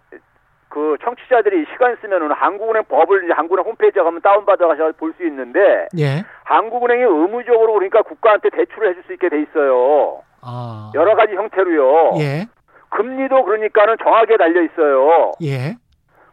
[0.69, 5.89] 그 청취자들이 시간 쓰면은 한국은행 법을 이제 한국은행 홈페이지에 가면 다운받아 가서 볼 수 있는데
[5.99, 6.25] 예.
[6.45, 10.23] 한국은행이 의무적으로 그러니까 국가한테 대출을 해줄 수 있게 돼 있어요.
[10.43, 10.93] 아.
[10.95, 12.13] 여러 가지 형태로요.
[12.21, 12.47] 예.
[12.91, 15.33] 금리도 그러니까는 정하게 달려 있어요.
[15.43, 15.77] 예.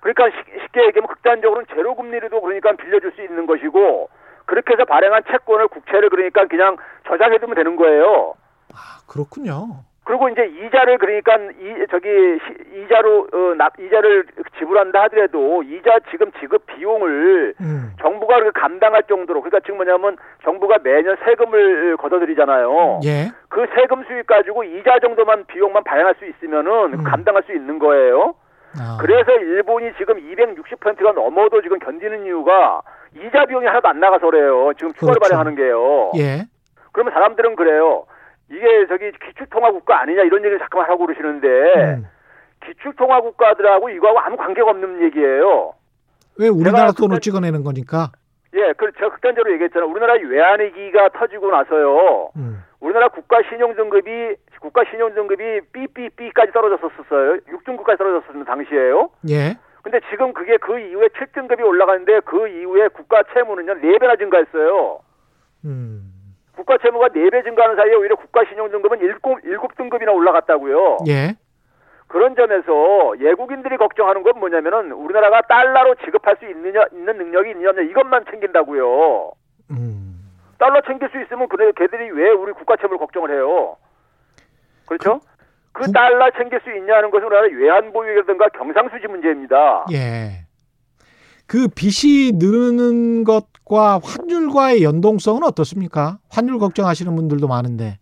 [0.02, 4.10] 그러니까 쉽- 쉽게 얘기하면 극단적으로는 제로 금리로도 그러니까 빌려줄 수 있는 것이고
[4.45, 8.36] 그렇게 해서 발행한 채권을 국채를 그러니까 그냥 저장해두면 되는 거예요.
[8.74, 9.84] 아, 그렇군요.
[10.05, 14.25] 그리고 이제 이자를 그러니까 이 저기 시- 이자로 어, 납 이자를
[14.59, 17.91] 지불한다 하더라도 이자 지금 지급 비용을 음.
[17.99, 22.99] 정부가 감당할 정도로 그러니까 지금 뭐냐면 정부가 매년 세금을 걷어들이잖아요.
[23.03, 23.31] 예.
[23.49, 27.03] 그 세금 수익 가지고 이자 정도만 비용만 발행할 수 있으면은 음.
[27.03, 28.35] 감당할 수 있는 거예요.
[28.79, 28.97] 아.
[29.01, 32.81] 그래서 일본이 지금 260%가 넘어도 지금 견디는 이유가
[33.15, 34.71] 이자 비용이 하나도 안 나가서 그래요.
[34.77, 35.29] 지금 추가로 그렇죠.
[35.35, 36.11] 발행하는 게요.
[36.17, 36.43] 예.
[36.91, 38.05] 그러면 사람들은 그래요.
[38.49, 42.08] 이게 저기 기축통화국가 아니냐 이런 얘기를 자꾸만 하고 그러시는데 음.
[42.65, 45.73] 기축통화국가들하고 이거하고 아무 관계가 없는 얘기예요.
[46.38, 48.12] 왜 우리나라 돈을 찍어내는 거니까?
[48.53, 49.89] 예, 그 제가 극단적으로 얘기했잖아요.
[49.89, 52.31] 우리나라 외환위기가 터지고 나서요.
[52.38, 52.63] 음.
[52.79, 57.38] 우리나라 국가 신용 등급이 국가 신용 등급이 BBB까지 떨어졌었어요.
[57.47, 59.10] 6등급까지 떨어졌었는 당시에요.
[59.29, 59.58] 예.
[59.84, 64.99] 근데 지금 그게 그 이후에 7등급이 올라가는데 그 이후에 국가 채무는요 4배나 증가했어요.
[65.65, 66.14] 음.
[66.55, 70.97] 국가 채무가 4배 증가하는 사이에 오히려 국가 신용 등급은 7, 7등급이나 올라갔다고요.
[71.07, 71.35] 예.
[72.07, 77.89] 그런 점에서 외국인들이 걱정하는 건 뭐냐면은 우리나라가 달러로 지급할 수 있느냐 있는 능력이 있느냐 없느냐
[77.89, 79.31] 이것만 챙긴다고요.
[79.71, 80.15] 음.
[80.59, 83.75] 달러 챙길 수 있으면 그래 걔들이 왜 우리 국가 채무를 걱정을 해요?
[84.87, 85.19] 그렇죠?
[85.73, 89.85] 그, 국- 달러 챙길 수 있냐는 것은 우리나라 외환 보유라든가 경상수지 문제입니다.
[89.91, 90.44] 예.
[91.47, 96.17] 그 빚이 느는 것과 환율과의 연동성은 어떻습니까?
[96.31, 97.99] 환율 걱정하시는 분들도 많은데.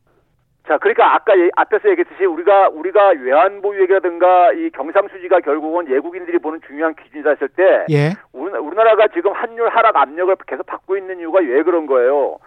[0.66, 6.62] 자, 그러니까 아까 예- 앞에서 얘기했듯이 우리가 우리가 외환 보유액이라든가 이 경상수지가 결국은 외국인들이 보는
[6.66, 8.14] 중요한 기준이다 했을 때 예.
[8.32, 12.38] 우리- 우리나라가 지금 환율 하락 압력을 계속 받고 있는 이유가 왜 그런 거예요?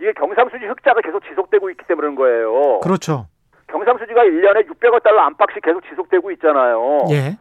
[0.00, 2.80] 이게 경상수지 흑자가 계속 지속되고 있기 때문에 그런 거예요.
[2.80, 3.26] 그렇죠.
[3.68, 6.98] 경상수지가 1년에 600억 달러 안팎씩 계속 지속되고 있잖아요.
[7.10, 7.36] 예.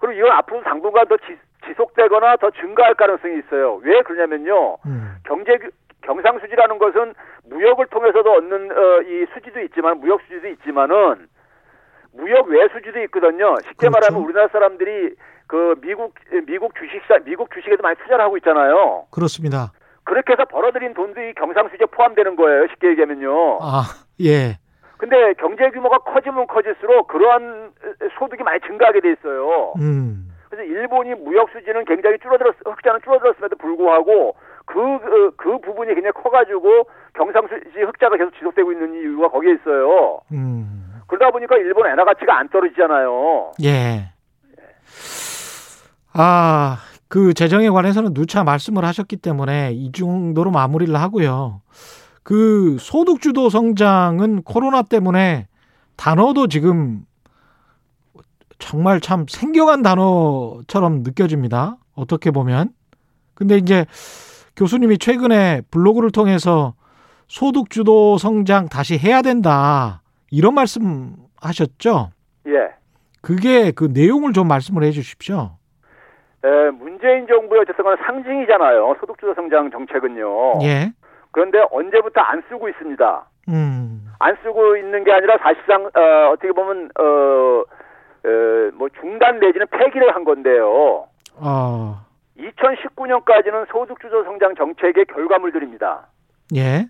[0.00, 3.80] 그리고 이건 앞으로 당분간 더 지, 지속되거나 더 증가할 가능성이 있어요.
[3.82, 4.76] 왜 그러냐면요.
[4.86, 5.16] 음.
[5.24, 5.70] 경제 규-
[6.02, 7.14] 경상수지라는 것은
[7.50, 11.26] 무역을 통해서도 얻는 어, 이 수지도 있지만 무역 수지도 있지만은
[12.12, 13.56] 무역 외 수지도 있거든요.
[13.64, 13.90] 쉽게 그렇죠.
[13.90, 15.14] 말하면 우리나라 사람들이
[15.46, 16.14] 그 미국
[16.46, 19.06] 미국 주식사 미국 주식에도 많이 투자를 하고 있잖아요.
[19.10, 19.72] 그렇습니다.
[20.04, 22.66] 그렇게 해서 벌어들인 돈도 이 경상수지에 포함되는 거예요.
[22.68, 23.58] 쉽게 얘기하면요.
[23.60, 23.82] 아,
[24.22, 24.58] 예.
[24.96, 27.72] 근데 경제 규모가 커지면 커질수록 그러한
[28.18, 29.74] 소득이 많이 증가하게 돼 있어요.
[29.78, 30.27] 음.
[30.58, 34.34] 그래서 일본이 무역 수지는 굉장히 줄어들었 흑자는 줄어들었음에도 불구하고
[34.66, 40.20] 그, 그, 그 부분이 굉장히 커가지고 경상수지 흑자가 계속 지속되고 있는 이유가 거기에 있어요.
[40.32, 41.00] 음.
[41.06, 43.52] 그러다 보니까 일본 엔화 가치가 안 떨어지잖아요.
[43.62, 44.10] 예.
[46.12, 51.60] 아, 그 재정에 관해서는 누차 말씀을 하셨기 때문에 이 정도로 마무리를 하고요.
[52.24, 55.46] 그 소득주도 성장은 코로나 때문에
[55.96, 57.02] 단어도 지금
[58.58, 61.76] 정말 참 생경한 단어처럼 느껴집니다.
[61.94, 62.70] 어떻게 보면.
[63.34, 63.86] 근데 이제
[64.56, 66.74] 교수님이 최근에 블로그를 통해서
[67.28, 70.02] 소득주도 성장 다시 해야 된다.
[70.30, 72.10] 이런 말씀 하셨죠?
[72.48, 72.74] 예.
[73.22, 75.52] 그게 그 내용을 좀 말씀을 해 주십시오.
[76.44, 78.96] 에, 문재인 정부의 어쨌든 상징이잖아요.
[79.00, 80.60] 소득주도 성장 정책은요.
[80.62, 80.92] 예.
[81.30, 83.28] 그런데 언제부터 안 쓰고 있습니다.
[83.48, 84.06] 음.
[84.18, 87.62] 안 쓰고 있는 게 아니라 사실상 어, 어떻게 보면 어,
[88.24, 91.06] 어, 뭐 중단 내지는 폐기를 한 건데요.
[91.36, 92.08] 어.
[92.38, 96.06] 2019년까지는 소득 주도 성장 정책의 결과물들입니다.
[96.56, 96.86] 예.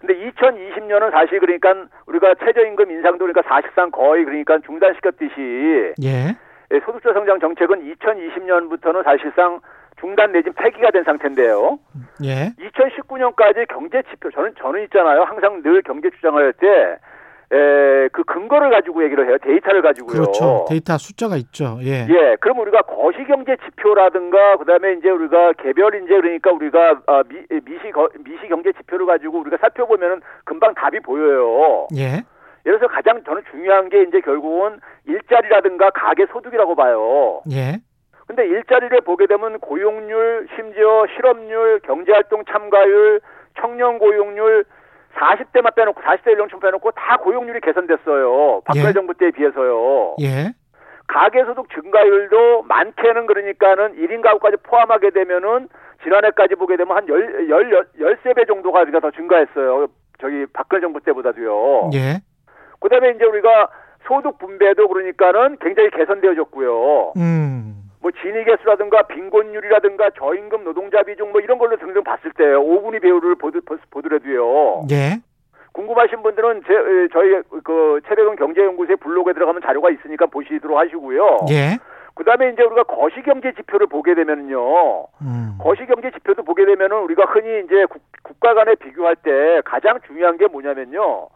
[0.00, 1.74] 근데 2020년은 사실 그러니까
[2.06, 6.36] 우리가 최저임금 인상도 그러니까 사실상 거의 그러니까 중단시켰듯이 예.
[6.70, 9.60] 예, 소득주도 성장 정책은 2020년부터는 사실상
[9.98, 11.78] 중단 내지 폐기가 된 상태인데요.
[12.24, 12.52] 예.
[12.58, 15.22] 2019년까지 경제 지표 저는 저는 있잖아요.
[15.22, 16.98] 항상 늘 경제 주장을 할때
[17.50, 19.38] 에, 그 근거를 가지고 얘기를 해요.
[19.42, 20.12] 데이터를 가지고요.
[20.12, 20.66] 그렇죠.
[20.68, 21.78] 데이터 숫자가 있죠.
[21.82, 22.06] 예.
[22.08, 27.90] 예, 그럼 우리가 거시경제 지표라든가 그다음에 이제 우리가 개별 이제 그러니까 우리가 아, 미, 미시
[27.90, 31.86] 거, 미시 경제 지표를 가지고 우리가 살펴보면은 금방 답이 보여요.
[31.96, 32.22] 예.
[32.66, 37.40] 예를 들어서 가장 저는 중요한 게 이제 결국은 일자리라든가 가계 소득이라고 봐요.
[37.50, 37.78] 예.
[38.26, 43.22] 근데 일자리를 보게 되면 고용률, 심지어 실업률, 경제활동 참가율,
[43.58, 44.66] 청년 고용률
[45.16, 48.62] 40대만 빼놓고 40대 연령층 빼놓고 다 고용률이 개선됐어요.
[48.64, 48.92] 박근혜 예.
[48.92, 50.16] 정부 때에 비해서요.
[50.20, 50.52] 예.
[51.08, 55.68] 가계소득 증가율도 많게는 그러니까는 1인 가구까지 포함하게 되면은
[56.04, 59.88] 지난해까지 보게 되면 한 열, 열, 열, 열세 배 정도가 우리가 더 증가했어요.
[60.20, 61.90] 저기 박근혜 정부 때보다도요.
[61.94, 62.20] 예.
[62.80, 63.68] 그 다음에 이제 우리가
[64.06, 67.12] 소득 분배도 그러니까는 굉장히 개선되어졌고요.
[67.16, 67.77] 음.
[68.00, 73.34] 뭐 진위 개수라든가 빈곤율이라든가 저임금 노동자 비중 뭐 이런 걸로 등등 봤을 때 5분위 배우를
[73.34, 74.86] 보드, 보더라도요.
[74.90, 75.20] 예.
[75.72, 81.46] 궁금하신 분들은 제, 에, 저희 그 최대동 경제연구소의 블로그에 들어가면 자료가 있으니까 보시도록 하시고요.
[81.50, 81.78] 예.
[82.14, 85.06] 그다음에 이제 우리가 거시경제 지표를 보게 되면은요.
[85.22, 85.58] 음.
[85.60, 90.46] 거시경제 지표도 보게 되면은 우리가 흔히 이제 국, 국가 간에 비교할 때 가장 중요한 게
[90.48, 91.28] 뭐냐면요.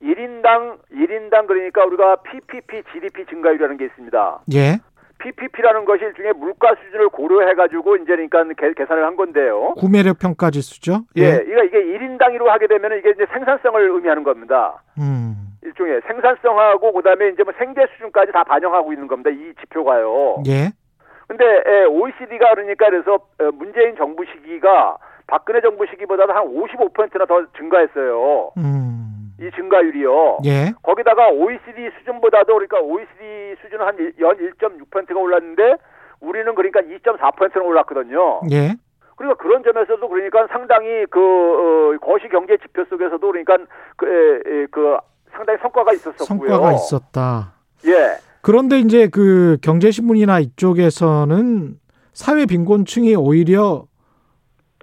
[0.00, 4.40] 1인당 1인당 그러니까 우리가 PPP GDP 증가율이라는 게 있습니다.
[4.54, 4.78] 예.
[5.18, 9.74] PPP라는 것이 일종의 물가 수준을 고려해 가지고 이제 그러니까 개- 계산을 한 건데요.
[9.76, 11.00] 구매력 평가 지수죠?
[11.16, 14.82] 예, 이거 이게 1인 단위로 하게 되면 이게 이제 생산성을 의미하는 겁니다.
[14.98, 15.34] 음.
[15.62, 19.30] 일종의 생산성하고 그다음에 이제 뭐 생계 수준까지 다 반영하고 있는 겁니다.
[19.30, 20.42] 이 지표가요.
[20.46, 20.70] 예.
[21.26, 21.44] 근데
[21.86, 28.52] OECD가 그러니까 그래서 어, 문재인 정부 시기가 박근혜 정부 시기보다도 한 55%나 더 증가했어요.
[28.56, 29.17] 음.
[29.40, 30.38] 이 증가율이요.
[30.44, 30.72] 예.
[30.82, 35.76] 거기다가 OECD 수준보다도 그러니까 OECD 수준은 한연 1.6%가 올랐는데
[36.20, 38.40] 우리는 그러니까 2.4%는 올랐거든요.
[38.50, 38.74] 예.
[39.16, 43.58] 그러니까 그런 점에서도 그러니까 상당히 그 어, 거시 경제 지표 속에서도 그러니까
[43.96, 44.96] 그, 에, 에, 그
[45.32, 46.48] 상당히 성과가 있었었고요.
[46.50, 47.54] 성과가 있었다.
[47.86, 48.18] 예.
[48.42, 51.78] 그런데 이제 그 경제신문이나 이쪽에서는
[52.12, 53.84] 사회 빈곤층이 오히려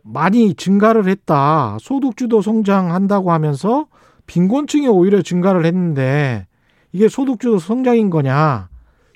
[0.04, 1.78] 많이 증가를 했다.
[1.80, 3.88] 소득주도 성장한다고 하면서
[4.28, 6.48] 빈곤층이 오히려 증가를 했는데
[6.92, 8.70] 이게 소득주도 성장인 거냐.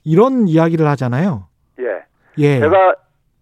[0.06, 1.48] 이런 이야기를 하잖아요.
[1.80, 2.04] 예.
[2.38, 2.60] 예.
[2.60, 2.96] 제가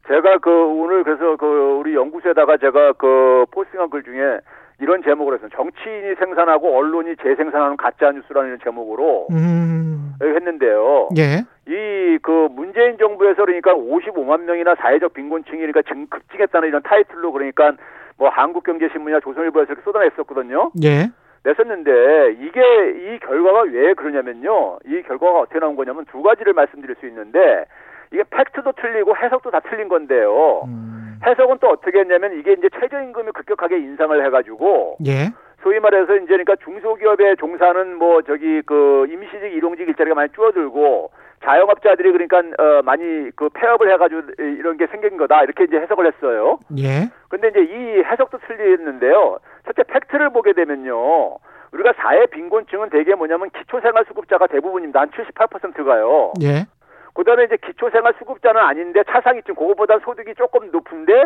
[0.08, 1.46] 제가 그 오늘 그래서 그
[1.80, 4.40] 우리 연구소에다가 제가 그 포스팅한 글 중에
[4.80, 5.50] 이런 제목을 했어요.
[5.56, 10.14] 정치인이 생산하고 언론이 재생산하는 가짜 뉴스라는 제목으로 음.
[10.22, 11.10] 했는데요.
[11.18, 11.46] 예.
[11.68, 17.74] 이 그 문재인 정부에서 그러니까 55만 명이나 사회적 빈곤층이 그러니까 증 급증했다는 이런 타이틀로 그러니까
[18.18, 20.72] 뭐 한국경제신문이나 조선일보에서 이렇게 쏟아냈었거든요.
[20.84, 21.12] 예.
[21.48, 24.80] 냈었는데 이게 이 결과가 왜 그러냐면요.
[24.86, 27.66] 이 결과가 어떻게 나온 거냐면 두 가지를 말씀드릴 수 있는데
[28.12, 30.64] 이게 팩트도 틀리고 해석도 다 틀린 건데요.
[30.68, 31.20] 음.
[31.26, 35.32] 해석은 또 어떻게 했냐면 이게 이제 최저임금이 급격하게 인상을 해가지고 예.
[35.64, 41.12] 소위 말해서 이제 그러니까 중소기업에 종사하는 뭐 저기 그 임시직 일용직 일자리가 많이 줄어들고
[41.44, 46.60] 자영업자들이 그러니까 어 많이 그 폐업을 해가지고 이런 게 생긴 거다 이렇게 이제 해석을 했어요.
[46.78, 47.10] 예.
[47.30, 49.40] 근데 이제 이 해석도 틀리는데요.
[49.68, 51.38] 첫째 팩트를 보게 되면요.
[51.74, 55.02] 우리가 사회 빈곤층은 대개 뭐냐면 기초생활수급자가 대부분입니다.
[55.02, 56.34] 한 78%가요.
[56.42, 56.66] 예.
[57.14, 61.26] 그다음에 이제 기초생활수급자는 아닌데 차상위층 그거보다 소득이 조금 높은데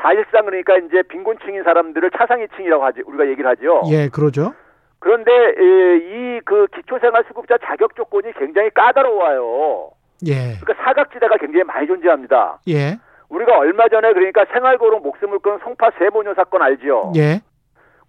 [0.00, 3.82] 사실상 그러니까 이제 빈곤층인 사람들을 차상위층이라고 하지 우리가 얘기를 하죠.
[3.90, 4.54] 예, 그러죠.
[4.98, 9.90] 그런데 이 그 기초생활수급자 자격 조건이 굉장히 까다로워요.
[10.26, 10.56] 예.
[10.60, 12.58] 그러니까 사각지대가 굉장히 많이 존재합니다.
[12.68, 12.98] 예.
[13.28, 17.12] 우리가 얼마 전에 그러니까 생활고로 목숨을 끊은 송파 세모녀 사건 알죠?
[17.16, 17.40] 예.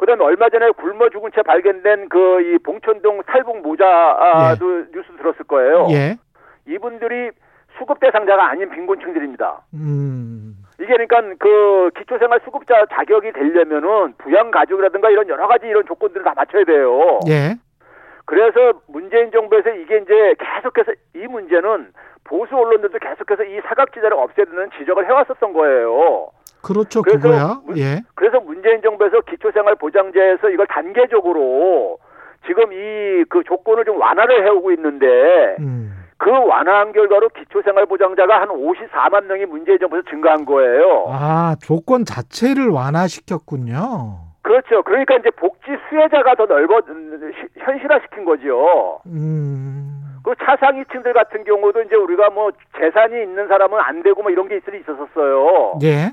[0.04, 5.88] 그다음에 얼마 전에 굶어 죽은 채 발견된 그 이 봉천동 탈북 모자도 뉴스 들었을 거예요.
[5.92, 6.18] 예.
[6.68, 7.32] 이분들이
[7.78, 9.62] 수급 대상자가 아닌 빈곤층들입니다.
[9.76, 10.56] 음.
[10.80, 16.34] 이게 그러니까 그 기초생활 수급자 자격이 되려면은 부양 가족이라든가 이런 여러 가지 이런 조건들을 다
[16.36, 17.20] 맞춰야 돼요.
[17.30, 17.56] 예.
[18.26, 21.92] 그래서 문재인 정부에서 이게 이제 계속해서 이 문제는
[22.26, 26.28] 보수 언론들도 계속해서 이 사각지대를 없애야 되는 지적을 해왔었던 거예요.
[26.64, 27.02] 그렇죠.
[27.02, 27.60] 그래서 그거야.
[27.66, 28.02] 문- 예.
[28.16, 31.98] 그래서 문재인 정부에서 기초생활 보장제에서 이걸 단계적으로
[32.48, 35.92] 지금 이 그 조건을 좀 완화를 해오고 있는데 음.
[36.18, 41.06] 그 완화한 결과로 기초생활보장자가 한 54만 명이 문재인 정부에서 증가한 거예요.
[41.10, 44.18] 아, 조건 자체를 완화시켰군요.
[44.42, 44.84] 그렇죠.
[44.84, 49.00] 그러니까 이제 복지 수혜자가 더 넓어 시- 현실화시킨 거죠.
[49.06, 50.02] 음.
[50.24, 54.58] 그 차상위층들 같은 경우도 이제 우리가 뭐 재산이 있는 사람은 안 되고 뭐 이런 게
[54.58, 55.80] 있을 있었었어요.
[55.84, 56.12] 예.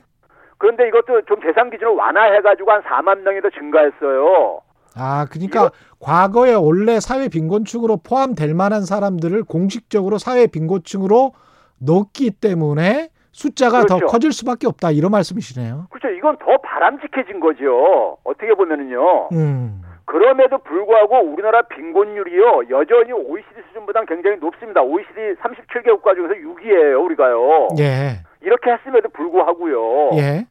[0.60, 4.60] 그런데 이것도 좀 재산 기준을 완화해가지고 한 4만 명이 더 증가했어요.
[4.94, 11.32] 아, 그러니까 과거에 원래 사회 빈곤층으로 포함될 만한 사람들을 공식적으로 사회 빈곤층으로
[11.78, 14.06] 넣기 때문에 숫자가 더 그렇죠.
[14.06, 15.86] 커질 수밖에 없다 이런 말씀이시네요.
[15.88, 16.14] 그렇죠.
[16.14, 18.18] 이건 더 바람직해진 거죠.
[18.24, 19.28] 어떻게 보면은요.
[19.32, 19.80] 음.
[20.10, 24.82] 그럼에도 불구하고 우리나라 빈곤율이요 여전히 OECD 수준보다 굉장히 높습니다.
[24.82, 27.68] OECD 37개국가 중에서 6위예요, 우리가요.
[27.78, 28.18] 예.
[28.42, 30.10] 이렇게 했음에도 불구하고요.
[30.18, 30.46] 예.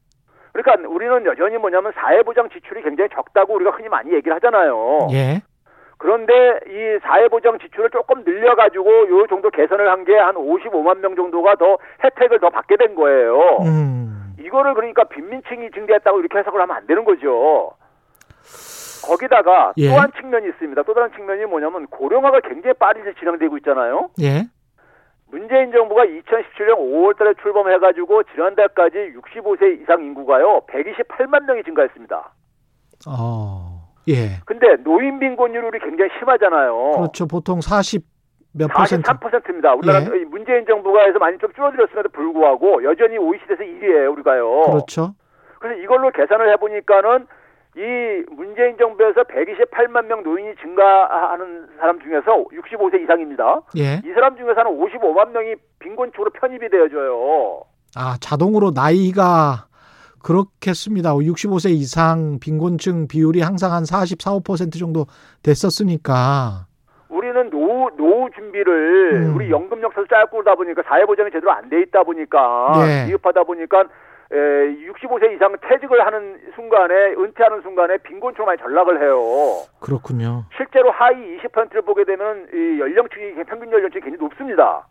[0.53, 5.09] 그러니까 우리는 여전히 뭐냐면 사회보장 지출이 굉장히 적다고 우리가 흔히 많이 얘기를 하잖아요.
[5.11, 5.41] 예.
[5.97, 6.33] 그런데
[6.67, 11.77] 이 사회보장 지출을 조금 늘려가지고 요 정도 개선을 한 게 한 55만 명 정도가 더
[12.01, 13.57] 혜택을 더 받게 된 거예요.
[13.65, 14.35] 음.
[14.39, 17.73] 이거를 그러니까 빈민층이 증대했다고 이렇게 해석을 하면 안 되는 거죠.
[19.05, 19.89] 거기다가 예.
[19.89, 20.83] 또한 측면이 있습니다.
[20.83, 24.09] 또 다른 측면이 뭐냐면 고령화가 굉장히 빠르게 진행되고 있잖아요.
[24.21, 24.47] 예.
[25.31, 32.33] 문재인 정부가 2017년 5월 달에 출범해가지고 지난달까지 65세 이상 인구가요, 128만 명이 증가했습니다.
[33.07, 33.89] 어.
[34.07, 34.39] 예.
[34.45, 36.91] 근데 노인 빈곤율이 굉장히 심하잖아요.
[36.95, 37.27] 그렇죠.
[37.27, 38.03] 보통 40
[38.51, 39.09] 몇 퍼센트.
[39.11, 39.73] 43%입니다.
[39.75, 40.21] 우리나라 예.
[40.21, 44.61] 이 문재인 정부가 해서 많이 좀 줄어들었음에도 불구하고 여전히 OECD에서 1위예요, 우리가요.
[44.63, 45.13] 그렇죠.
[45.59, 47.27] 그래서 이걸로 계산을 해보니까는
[47.79, 53.61] 이 문재인 정부에서 128만 명 노인이 증가하는 사람 중에서 65세 이상입니다.
[53.77, 54.01] 예.
[54.05, 57.61] 이 사람 중에서는 55만 명이 빈곤층으로 편입이 되어져요.
[57.95, 59.67] 아, 자동으로 나이가
[60.21, 61.13] 그렇겠습니다.
[61.13, 65.05] 65세 이상 빈곤층 비율이 항상 한 44, 5% 정도
[65.41, 66.65] 됐었으니까.
[67.07, 69.35] 우리는 노후, 노후 준비를 음.
[69.37, 73.05] 우리 연금 역사도 짧고 그러다 보니까 사회보장이 제대로 안 돼 있다 보니까 예.
[73.07, 73.85] 미흡하다 보니까
[74.31, 79.17] 에, 65세 이상 퇴직을 하는 순간에 은퇴하는 순간에 빈곤층으로 많이 전락을 해요.
[79.79, 80.45] 그렇군요.
[80.55, 84.85] 실제로 하위 20%를 보게 되면 이 연령층이 평균 연령층이 굉장히 높습니다.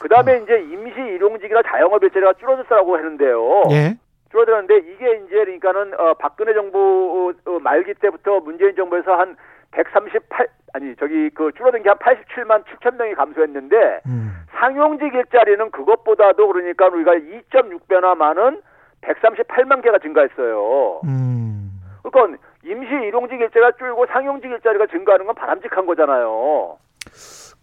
[0.00, 3.62] 그 다음에 이제 임시 일용직이나 자영업 일자리가 줄어들었다고 했는데요.
[3.70, 3.96] 예.
[4.30, 9.36] 줄어들었는데 이게 이제 그러니까는 어, 박근혜 정부 어, 말기 때부터 문재인 정부에서 한
[9.70, 14.32] 138 아니 저기 그 줄어든 게 한 87만 7천 명이 감소했는데 음.
[14.50, 18.60] 상용직 일자리는 그것보다도 그러니까 우리가 2.6배나 많은
[19.02, 21.00] 138만 개가 증가했어요.
[21.04, 21.80] 음.
[22.02, 26.78] 그러니까 임시 일용직 일자리가 줄고 상용직 일자리가 증가하는 건 바람직한 거잖아요.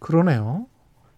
[0.00, 0.66] 그러네요.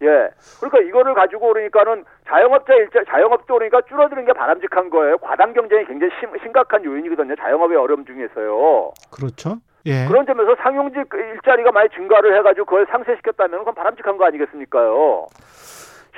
[0.02, 0.30] 예.
[0.60, 5.18] 그러니까 이거를 가지고 그러니까는 자영업자 일자 자영업도 그러니까 줄어드는 게 바람직한 거예요.
[5.18, 7.36] 과당 경쟁이 굉장히 심, 심각한 요인이거든요.
[7.36, 8.90] 자영업의 어려움 중에서요.
[9.14, 9.58] 그렇죠.
[9.86, 10.06] 예.
[10.06, 15.26] 그런 점에서 상용직 일자리가 많이 증가를 해가지고 그걸 상쇄시켰다면 그건 바람직한 거 아니겠습니까요?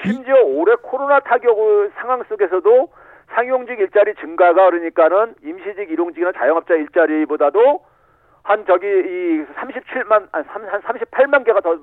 [0.03, 1.57] 심지어 올해 코로나 타격
[1.97, 2.89] 상황 속에서도
[3.35, 7.85] 상용직 일자리 증가가 그러니까는 임시직 일용직이나 자영업자 일자리보다도
[8.45, 10.45] 한 저기 이 37만 한
[10.83, 11.77] 38만 개가 더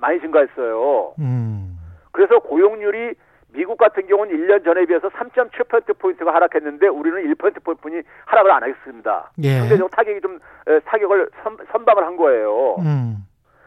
[0.00, 1.14] 많이 증가했어요.
[1.18, 1.76] 음.
[2.12, 3.14] 그래서 고용률이
[3.52, 9.30] 미국 같은 경우는 1년 전에 비해서 3.7%포인트가 하락했는데 우리는 1%포인트 하락을 안 하겠습니다.
[9.42, 9.60] 예.
[9.60, 12.76] 상대적 타격이 좀 에, 타격을 선, 선방을 한 거예요.
[12.80, 13.16] 음.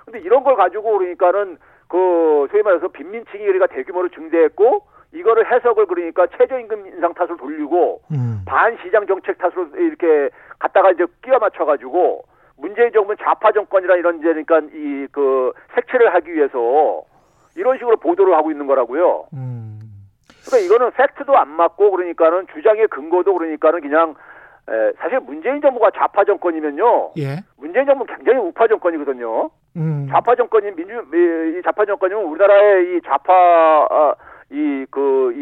[0.05, 6.27] 근데 이런 걸 가지고 그러니까는 그 소위 말해서 빈민층이 우리가 대규모로 증대했고 이거를 해석을 그러니까
[6.37, 8.41] 최저임금 인상 탓을 돌리고 음.
[8.45, 12.23] 반시장 정책 탓으로 이렇게 갖다가 이제 끼워 맞춰 가지고
[12.57, 17.03] 문재인 정부는 좌파 정권이라 이런 이제 그러니까 이 그 색채를 하기 위해서
[17.57, 19.25] 이런 식으로 보도를 하고 있는 거라고요.
[19.33, 19.70] 음.
[20.51, 24.15] 그러니까 이거는 팩트도 안 맞고 그러니까는 주장의 근거도 그러니까는 그냥
[24.69, 27.13] 에, 사실 문재인 정부가 좌파 정권이면요.
[27.17, 27.43] 예.
[27.57, 29.49] 문재인 정부 는 굉장히 우파 정권이거든요.
[29.77, 30.07] 음.
[30.11, 33.33] 좌파 정권이 민주 이, 이 좌파 정권이면 우리나라의 이 좌파
[33.89, 34.13] 아,
[34.51, 35.33] 이그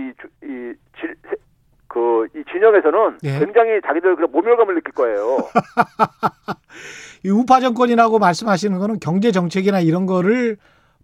[0.44, 3.40] 이이그이 진영에서는 예.
[3.40, 5.40] 굉장히 자기들 그 모멸감을 느낄 거예요.
[7.26, 10.56] 이 우파 정권이라고 말씀하시는 거는 경제 정책이나 이런 거를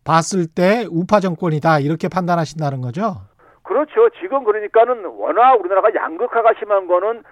[0.05, 3.17] 봤을 때 우파 정권이다 이렇게 판단하신다는 거죠.
[3.65, 4.09] 그렇죠.
[4.21, 7.23] 지금 그러니까는 워낙 우리나라가 양극화가 심한 거는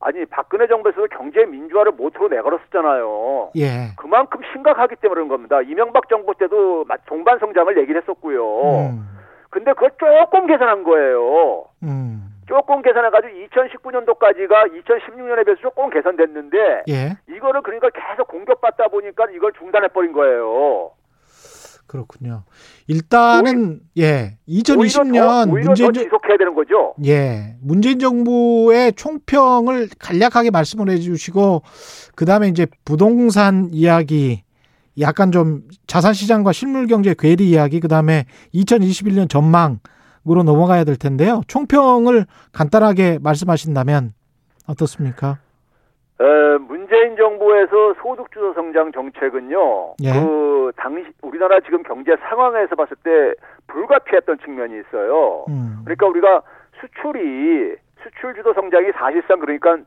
[0.00, 3.50] 아니 박근혜 정부에서도 경제 민주화를 모토로 내걸었었잖아요.
[3.56, 3.94] 예.
[3.96, 5.60] 그만큼 심각하기 때문에 그런 겁니다.
[5.62, 8.62] 이명박 정부 때도 마- 동반 성장을 얘기를 했었고요.
[8.90, 9.08] 음.
[9.50, 11.64] 근데 그걸 조금 개선한 거예요.
[11.82, 12.24] 음.
[12.46, 17.16] 조금 개선해가지고 2019년도까지가 2016년에 비해서 조금 개선됐는데 예.
[17.28, 20.90] 이거를 그러니까 계속 공격받다 보니까 이걸 중단해 버린 거예요.
[21.88, 22.44] 그렇군요.
[22.86, 24.36] 일단은 예.
[24.48, 26.94] 2020년 오히려 더, 오히려 문재인 더 정- 지속해야 되는 거죠.
[27.04, 27.56] 예.
[27.60, 31.62] 문재인 정부의 총평을 간략하게 말씀을 해 주시고
[32.14, 34.44] 그 다음에 이제 부동산 이야기
[35.00, 41.40] 약간 좀 자산 시장과 실물 경제 괴리 이야기 그 다음에 2021년 전망으로 넘어가야 될 텐데요.
[41.48, 44.12] 총평을 간단하게 말씀하신다면
[44.66, 45.38] 어떻습니까?
[46.20, 46.24] 에,
[46.68, 46.77] 문
[47.58, 49.94] 정부에서 소득주도 성장 정책은요.
[50.04, 50.12] 예.
[50.12, 53.34] 그 당시 우리나라 지금 경제 상황에서 봤을 때
[53.66, 55.44] 불가피했던 측면이 있어요.
[55.48, 55.80] 음.
[55.84, 56.42] 그러니까 우리가
[56.80, 59.78] 수출이 수출 주도 성장이 사실상 그러니까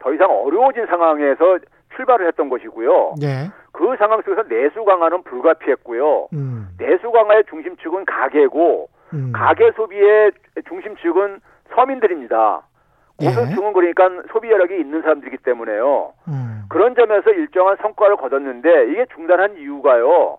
[0.00, 1.58] 더 이상 어려워진 상황에서
[1.94, 3.14] 출발을 했던 것이고요.
[3.22, 3.50] 예.
[3.72, 6.28] 그 상황 속에서 내수 강화는 불가피했고요.
[6.32, 6.68] 음.
[6.78, 9.32] 내수 강화의 중심축은 가계고 음.
[9.34, 10.32] 가계 소비의
[10.66, 11.40] 중심축은
[11.74, 12.62] 서민들입니다.
[13.22, 13.26] 예.
[13.26, 16.12] 고소층은 그러니까 소비 여력이 있는 사람들이기 때문에요.
[16.28, 16.62] 음.
[16.68, 20.38] 그런 점에서 일정한 성과를 거뒀는데 이게 중단한 이유가요.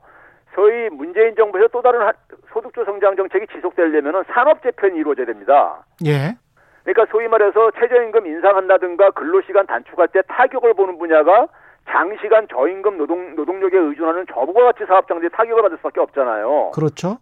[0.55, 2.13] 소위 문재인 정부에서 또 다른 하-
[2.51, 5.84] 소득주 성장 정책이 지속되려면 산업 재편이 이루어져야 됩니다.
[6.05, 6.36] 예.
[6.84, 11.47] 그러니까 소위 말해서 최저임금 인상한다든가 근로시간 단축할 때 타격을 보는 분야가
[11.89, 16.71] 장시간 저임금 노동 노동력에 의존하는 저부가 가치 사업 장들이 타격을 받을 수밖에 없잖아요.
[16.73, 17.17] 그렇죠.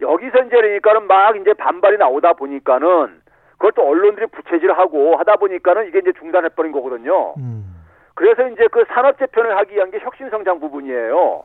[0.00, 3.20] 여기서 이제 그러니까는 막 이제 반발이 나오다 보니까는
[3.56, 7.34] 그걸 또 언론들이 부채질하고 하다 보니까는 이게 이제 중단해버린 거거든요.
[7.38, 7.84] 음.
[8.14, 11.44] 그래서 이제 그 산업 재편을 하기 위한 게 혁신 성장 부분이에요.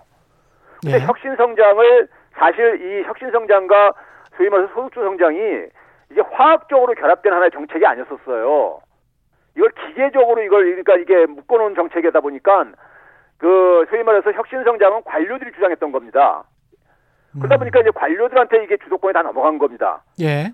[0.81, 1.05] 근데 예.
[1.05, 3.93] 혁신 성장을 사실 이 혁신 성장과
[4.35, 5.37] 소위 말해서 소득주 성장이
[6.09, 8.79] 이게 화학적으로 결합된 하나의 정책이 아니었었어요.
[9.55, 12.65] 이걸 기계적으로 이걸 그러니까 이게 묶어놓은 정책이다 보니까
[13.37, 16.43] 그 소위 말해서 혁신 성장은 관료들이 주장했던 겁니다.
[17.33, 17.59] 그러다 음.
[17.59, 20.03] 보니까 이제 관료들한테 이게 주도권이 다 넘어간 겁니다.
[20.21, 20.51] 예.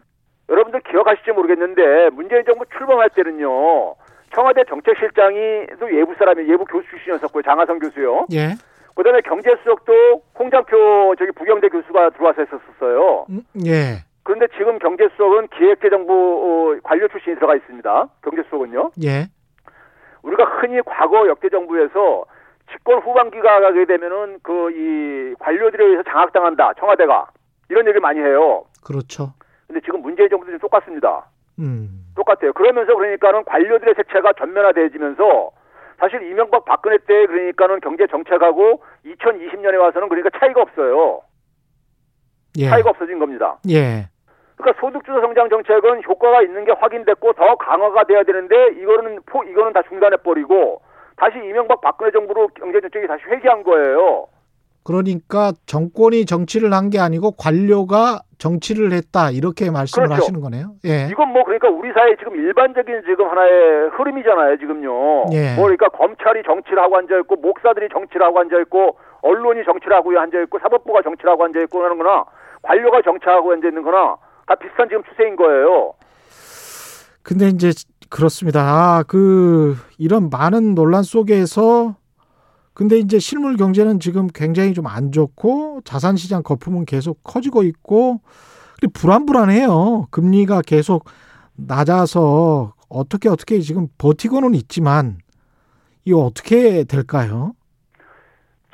[0.49, 3.95] 여러분들 기억하실지 모르겠는데 문재인 정부 출범할 때는요
[4.33, 8.25] 청와대 정책실장이 또 외부 사람이 외부 교수 출신이었었고요 장하성 교수요.
[8.33, 8.55] 예.
[8.95, 13.25] 그다음에 경제수석도 홍장표 저기 부경대 교수가 들어와서 했었어요.
[13.29, 14.03] 음, 예.
[14.23, 18.07] 그런데 지금 경제수석은 기획재정부 어, 관료 출신이 들어가 있습니다.
[18.23, 18.91] 경제수석은요.
[19.05, 19.27] 예.
[20.23, 22.25] 우리가 흔히 과거 역대 정부에서
[22.71, 27.27] 집권 후반기가 가게 되면은 그 이 관료들에 의해서 장악당한다 청와대가
[27.69, 28.65] 이런 얘기를 많이 해요.
[28.83, 29.33] 그렇죠.
[29.67, 31.25] 근데 지금 문재인 정부도 지금 똑같습니다.
[31.59, 32.05] 음.
[32.15, 32.53] 똑같아요.
[32.53, 35.51] 그러면서 그러니까는 관료들의 색채가 전면화돼지면서
[35.99, 41.21] 사실 이명박 박근혜 때 그러니까는 경제 정책하고 2020년에 와서는 그러니까 차이가 없어요.
[42.57, 42.69] 예.
[42.69, 43.57] 차이가 없어진 겁니다.
[43.69, 44.07] 예.
[44.55, 49.73] 그러니까 소득주도 성장 정책은 효과가 있는 게 확인됐고 더 강화가 돼야 되는데 이거는 포 이거는
[49.73, 50.81] 다 중단해 버리고
[51.17, 54.27] 다시 이명박 박근혜 정부로 경제 정책이 다시 회귀한 거예요.
[54.83, 60.23] 그러니까 정권이 정치를 한 게 아니고 관료가 정치를 했다 이렇게 말씀을 그렇죠.
[60.23, 60.73] 하시는 거네요.
[60.85, 61.07] 예.
[61.09, 65.25] 이건 뭐 그러니까 우리 사회 지금 일반적인 지금 하나의 흐름이잖아요, 지금요.
[65.33, 65.55] 예.
[65.55, 70.17] 뭐 그러니까 검찰이 정치를 하고 앉아 있고 목사들이 정치를 하고 앉아 있고 언론이 정치를 하고
[70.17, 72.25] 앉아 있고 사법부가 정치를 하고 앉아 있고 하는 거나
[72.61, 75.93] 관료가 정치하고 앉아 있는 거나 다 비슷한 지금 추세인 거예요.
[77.23, 77.71] 근데 이제
[78.09, 78.61] 그렇습니다.
[78.61, 81.95] 아, 그 이런 많은 논란 속에서
[82.77, 88.21] 근데 이제 실물 경제는 지금 굉장히 좀 안 좋고 자산 시장 거품은 계속 커지고 있고
[88.93, 90.05] 불안불안해요.
[90.11, 91.05] 금리가 계속
[91.55, 95.17] 낮아서 어떻게 어떻게 지금 버티고는 있지만
[96.05, 97.53] 이거 어떻게 될까요?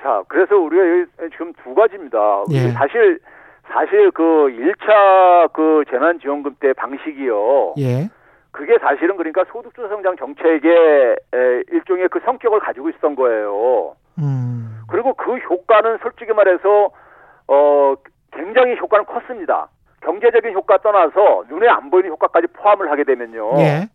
[0.02, 2.44] 자, 그래서 우리가 여기 지금 두 가지입니다.
[2.52, 2.72] 예.
[2.72, 3.20] 사실
[3.72, 7.76] 사실 그 1차 그 재난 지원금 때 방식이요.
[7.80, 8.10] 예.
[8.54, 13.96] 그게 사실은 그러니까 소득주 성장 정책의 에, 일종의 그 성격을 가지고 있었던 거예요.
[14.20, 14.80] 음.
[14.88, 16.92] 그리고 그 효과는 솔직히 말해서
[17.48, 17.96] 어
[18.32, 19.68] 굉장히 효과는 컸습니다.
[20.02, 23.54] 경제적인 효과 떠나서 눈에 안 보이는 효과까지 포함을 하게 되면요.
[23.58, 23.88] 예.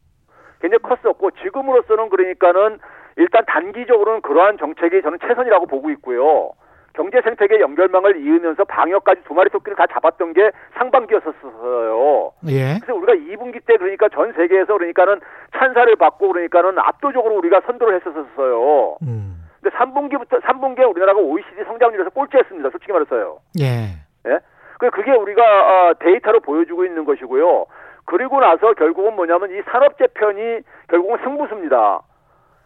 [0.60, 2.80] 굉장히 컸었고 지금으로서는 그러니까는
[3.16, 6.50] 일단 단기적으로는 그러한 정책이 저는 최선이라고 보고 있고요.
[6.98, 12.32] 경제 생태계 연결망을 이으면서 방역까지 두 마리 토끼를 다 잡았던 게 상반기였었어요.
[12.48, 12.80] 예.
[12.80, 15.20] 그래서 우리가 2분기 때 그러니까 전 세계에서 그러니까는
[15.56, 18.96] 찬사를 받고 그러니까는 압도적으로 우리가 선도를 했었었어요.
[19.02, 19.44] 음.
[19.62, 22.70] 근데 3분기부터 3분기에 우리나라가 OECD 성장률에서 꼴찌했습니다.
[22.70, 23.38] 솔직히 말해서요.
[23.60, 23.94] 예.
[24.26, 24.40] 예?
[24.80, 27.66] 그 그게 우리가 어, 데이터로 보여주고 있는 것이고요.
[28.06, 32.00] 그리고 나서 결국은 뭐냐면 이 산업 재 편이 결국은 승부수입니다.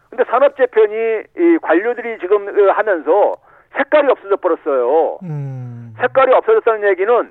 [0.09, 3.35] 근데 산업 재 편이 이 관료들이 지금 어, 하면서
[3.75, 5.17] 색깔이 없어져 버렸어요.
[5.23, 5.93] 음.
[5.99, 7.29] 색깔이 없어졌다는 얘기는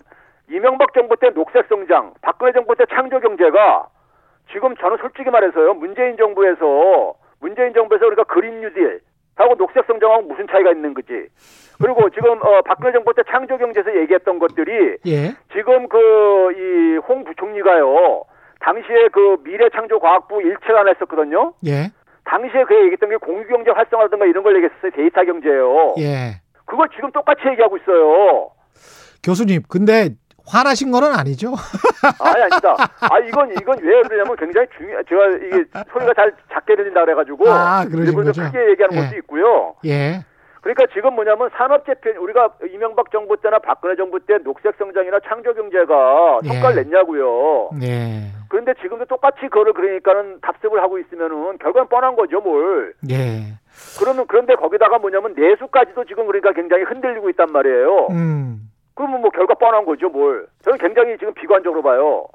[0.51, 3.87] 이명박 정부 때 녹색 성장, 박근혜 정부 때 창조 경제가
[4.53, 5.75] 지금 저는 솔직히 말해서요.
[5.75, 9.01] 문재인 정부에서 문재인 정부에서 우리가 그린 뉴딜
[9.37, 11.27] 하고 녹색 성장하고 무슨 차이가 있는 거지.
[11.81, 15.35] 그리고 지금 어 박근혜 정부 때 창조 경제에서 얘기했던 것들이 예.
[15.53, 18.23] 지금 그 이 홍 부총리가요.
[18.61, 21.53] 당시에 그 미래창조과학부 일체가 냈었거든요.
[21.67, 21.91] 예.
[22.33, 24.91] 당시에 그 얘기했던 게 공유경제 활성화라든가 이런 걸 얘기했어요.
[24.97, 25.95] 데이터 경제요.
[25.99, 26.41] 예.
[26.65, 28.51] 그걸 지금 똑같이 얘기하고 있어요.
[29.23, 30.11] 교수님, 근데
[30.47, 31.53] 화나신 거는 아니죠?
[32.19, 32.75] 아니 아니다.
[33.01, 34.97] 아 이건 이건 왜 그러냐면 굉장히 중요.
[35.09, 38.33] 제가 이게 소리가 잘 작게 들린다 그래가지고 아, 일부러?
[38.33, 39.05] 크게 얘기하는 예.
[39.05, 39.75] 것도 있고요.
[39.85, 40.25] 예.
[40.63, 46.41] 그러니까 지금 뭐냐면 산업재편 우리가 이명박 정부 때나 박근혜 정부 때 녹색 성장이나 창조 경제가
[46.45, 46.49] 예.
[46.49, 47.71] 성과를 냈냐고요.
[47.83, 48.31] 예.
[48.49, 52.95] 그런데 지금도 똑같이 그거를 그러니까는 답습을 하고 있으면은 결과는 뻔한 거죠, 뭘.
[53.11, 53.59] 예.
[53.99, 58.07] 그러면 그런데 거기다가 뭐냐면 내수까지도 지금 그러니까 굉장히 흔들리고 있단 말이에요.
[58.11, 58.71] 음.
[58.95, 60.47] 그러면 뭐 결과 뻔한 거죠, 뭘.
[60.63, 62.27] 저는 굉장히 지금 비관적으로 봐요.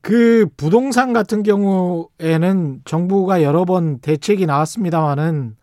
[0.00, 5.57] 그 부동산 같은 경우에는 정부가 여러 번 대책이 나왔습니다만은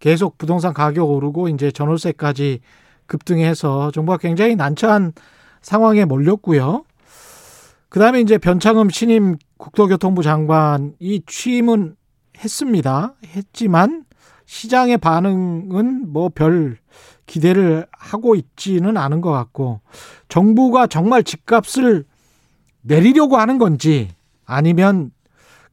[0.00, 2.60] 계속 부동산 가격 오르고 이제 전월세까지
[3.06, 5.12] 급등해서 정부가 굉장히 난처한
[5.62, 6.84] 상황에 몰렸고요.
[7.88, 11.96] 그다음에 이제 변창흠 신임 국토교통부 장관이 취임은
[12.38, 13.14] 했습니다.
[13.24, 14.04] 했지만
[14.44, 16.78] 시장의 반응은 뭐 별
[17.26, 19.80] 기대를 하고 있지는 않은 것 같고
[20.28, 22.04] 정부가 정말 집값을
[22.82, 24.08] 내리려고 하는 건지
[24.44, 25.10] 아니면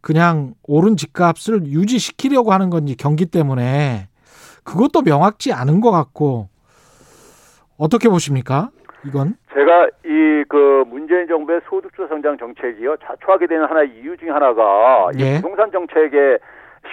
[0.01, 4.09] 그냥 오른 집값을 유지시키려고 하는 건지 경기 때문에
[4.63, 6.49] 그것도 명확지 않은 것 같고
[7.77, 8.69] 어떻게 보십니까?
[9.05, 15.09] 이건 제가 이 그 문재인 정부의 소득주 성장 정책이요 자초하게 되는 하나의 이유 중에 하나가
[15.17, 15.37] 예.
[15.37, 16.39] 이 부동산 정책의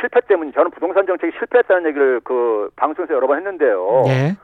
[0.01, 4.05] 실패 때문에 저는 부동산 정책이 실패했다는 얘기를 그 방송에서 여러 번 했는데요.
[4.07, 4.37] 예,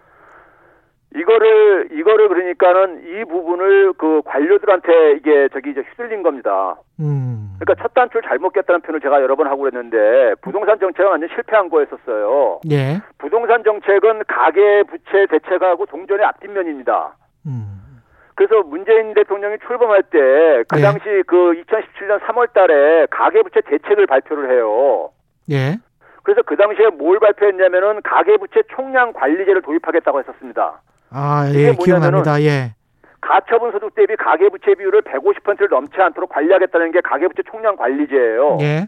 [1.17, 6.77] 이거를 이거를 그러니까는 이 부분을 그 관료들한테 이게 저기 이제 휘둘린 겁니다.
[7.01, 11.29] 음, 그러니까 첫 단추를 잘못 꼈다는 표현을 제가 여러 번 하고 그랬는데 부동산 정책은 완전
[11.31, 12.61] 실패한 거였었어요.
[12.71, 17.17] 예, 부동산 정책은 가계 부채 대책하고 동전의 앞뒷면입니다.
[17.47, 18.03] 음,
[18.35, 20.83] 그래서 문재인 대통령이 출범할 때그 네.
[20.83, 25.11] 당시 그 2017년 3월 달에 가계 부채 대책을 발표를 해요.
[25.51, 25.79] 예,
[26.25, 30.83] 그래서 그 당시에 뭘 발표했냐면은 가계 부채 총량 관리제를 도입하겠다고 했었습니다.
[31.11, 32.43] 아, 예, 뭐냐면은 기억납니다.
[32.43, 32.75] 예,
[33.21, 38.59] 가처분 소득 대비 가계부채 비율을 150%를 넘지 않도록 관리하겠다는 게 가계부채 총량 관리제예요.
[38.61, 38.87] 예,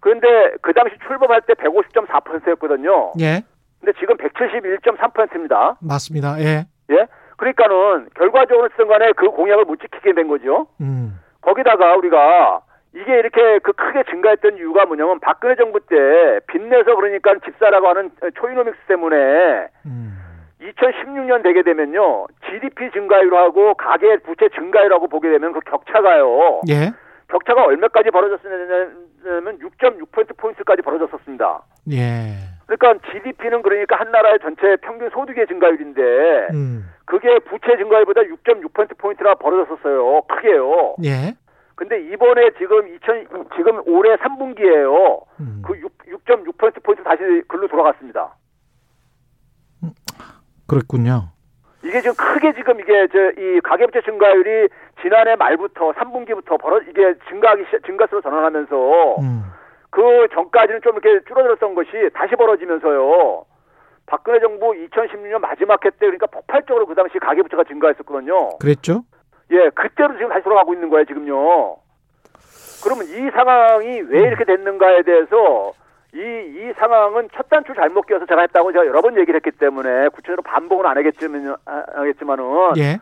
[0.00, 3.12] 그런데 그 당시 출범할 때 150.4%였거든요.
[3.20, 3.42] 예,
[3.80, 5.76] 근데 지금 171.3%입니다.
[5.80, 6.40] 맞습니다.
[6.40, 7.06] 예, 예?
[7.36, 10.68] 그러니까는 결과적으로 쓰든 간에 그 공약을 못 지키게 된 거죠.
[10.80, 12.62] 음, 거기다가 우리가
[12.94, 18.78] 이게 이렇게 그 크게 증가했던 이유가 뭐냐면 박근혜 정부 때 빚내서 그러니까 집사라고 하는 초이노믹스
[18.88, 20.15] 때문에 음,
[20.72, 22.26] 2016년 되게 되면요.
[22.46, 26.62] GDP 증가율하고 가계 부채 증가율하고 보게 되면 그 격차가요.
[26.68, 26.92] 예,
[27.28, 31.62] 격차가 얼마까지 벌어졌냐면 6.6%포인트까지 벌어졌었습니다.
[31.92, 32.34] 예,
[32.66, 36.02] 그러니까 GDP는 그러니까 한 나라의 전체 평균 소득의 증가율인데
[36.52, 40.22] 음, 그게 부채 증가율보다 6.6%포인트나 벌어졌었어요.
[40.22, 40.96] 크게요.
[41.04, 41.34] 예,
[41.76, 45.22] 근데 이번에 지금 2000 지금 올해 3분기에요.
[45.40, 48.34] 음, 그 6, 6.6%포인트 다시 글로 돌아갔습니다.
[50.66, 51.30] 그랬군요.
[51.84, 54.68] 이게 지금 크게 지금 이게 저이 가계부채 증가율이
[55.02, 59.42] 지난해 말부터 3분기부터 벌어 이게 증가하기 시 증가세로 전환하면서 음,
[59.90, 63.44] 그 전까지는 좀 이렇게 줄어들었던 것이 다시 벌어지면서요.
[64.06, 68.58] 박근혜 정부 2016년 마지막 해 때 그러니까 폭발적으로 그 당시 가계부채가 증가했었거든요.
[68.58, 69.02] 그랬죠?
[69.52, 71.76] 예, 그때로 지금 다시 돌아가고 있는 거예요, 지금요.
[72.82, 75.72] 그러면 이 상황이 왜 이렇게 됐는가에 대해서
[76.16, 80.08] 이, 이 상황은 첫 단추 잘못 껴서 제가 했다고 제가 여러 번 얘기를 했기 때문에
[80.08, 82.44] 구체적으로 반복은 안 하겠지만, 아, 하겠지만은
[82.78, 82.98] 예,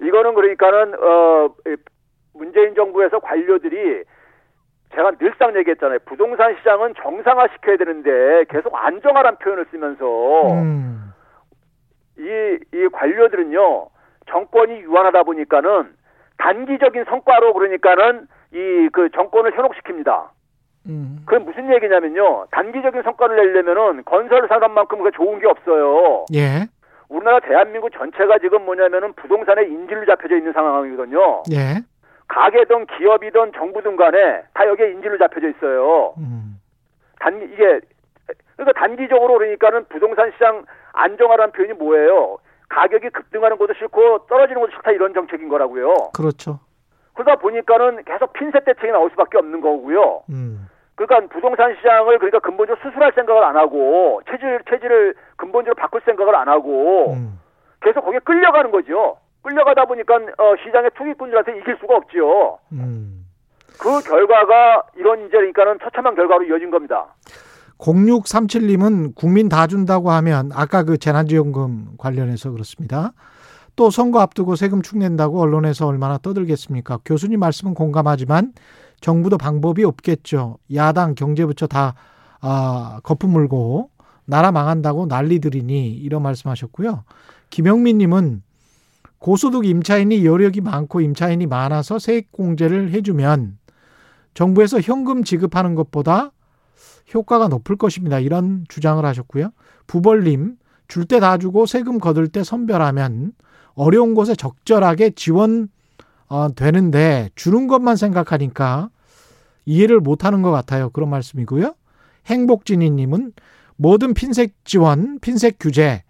[0.00, 1.76] 이거는 그러니까는, 어, 이
[2.32, 4.04] 문재인 정부에서 관료들이
[4.94, 5.98] 제가 늘상 얘기했잖아요.
[6.06, 11.12] 부동산 시장은 정상화 시켜야 되는데 계속 안정화란 표현을 쓰면서 음,
[12.18, 13.88] 이, 이 관료들은요,
[14.30, 15.92] 정권이 유한하다 보니까는
[16.38, 20.28] 단기적인 성과로 그러니까는 이 그 정권을 현혹시킵니다.
[20.86, 26.26] 음, 그게 무슨 얘기냐면요, 단기적인 성과를 내려면은 건설 산업만큼 그 좋은 게 없어요.
[26.34, 26.66] 예,
[27.08, 31.42] 우리나라 대한민국 전체가 지금 뭐냐면은 부동산에 인질로 잡혀져 있는 상황이거든요.
[31.52, 31.82] 예,
[32.28, 36.14] 가게든 기업이든 정부든 간에 다 여기에 인질로 잡혀져 있어요.
[36.18, 36.60] 음,
[37.18, 37.80] 단 이게
[38.56, 42.38] 그러니까 단기적으로 그러니까는 부동산 시장 안정화라는 표현이 뭐예요?
[42.68, 45.94] 가격이 급등하는 것도 싫고 떨어지는 것도 싫다 이런 정책인 거라고요.
[46.14, 46.60] 그렇죠.
[47.14, 50.22] 그러다 보니까는 계속 핀셋 대책이 나올 수밖에 없는 거고요.
[50.30, 56.34] 음, 그러니까 부동산 시장을 그러니까 근본적으로 수술할 생각을 안 하고 체질 체질을 근본적으로 바꿀 생각을
[56.36, 57.40] 안 하고 음,
[57.80, 59.16] 계속 거기에 끌려가는 거죠.
[59.42, 62.58] 끌려가다 보니까 어, 시장의 투기꾼들한테 이길 수가 없지요.
[62.72, 63.26] 음.
[63.78, 67.06] 그 결과가 이런 이제 그러니까는 처참한 결과로 이어진 겁니다.
[67.78, 73.12] 0637님은 국민 다 준다고 하면 아까 그 재난지원금 관련해서 그렇습니다.
[73.76, 76.98] 또 선거 앞두고 세금 축낸다고 언론에서 얼마나 떠들겠습니까?
[77.04, 78.52] 교수님 말씀은 공감하지만
[79.04, 80.56] 정부도 방법이 없겠죠.
[80.72, 81.94] 야당 경제부처 다
[82.40, 83.90] 아, 거품 물고
[84.24, 87.04] 나라 망한다고 난리들이니 이런 말씀하셨고요.
[87.50, 88.42] 김영민 님은
[89.18, 93.58] 고소득 임차인이 여력이 많고 임차인이 많아서 세액 공제를 해주면
[94.32, 96.30] 정부에서 현금 지급하는 것보다
[97.12, 98.18] 효과가 높을 것입니다.
[98.20, 99.50] 이런 주장을 하셨고요.
[99.86, 100.56] 부벌님,
[100.88, 103.32] 줄 때 다 주고 세금 거둘 때 선별하면
[103.74, 105.68] 어려운 곳에 적절하게 지원
[106.28, 108.88] 어, 되는데 주는 것만 생각하니까
[109.66, 110.90] 이해를 못하는 것 같아요.
[110.90, 111.74] 그런 말씀이고요.
[112.26, 113.32] 행복진이님은
[113.76, 116.02] 모든 핀셋 지원, 핀셋 규제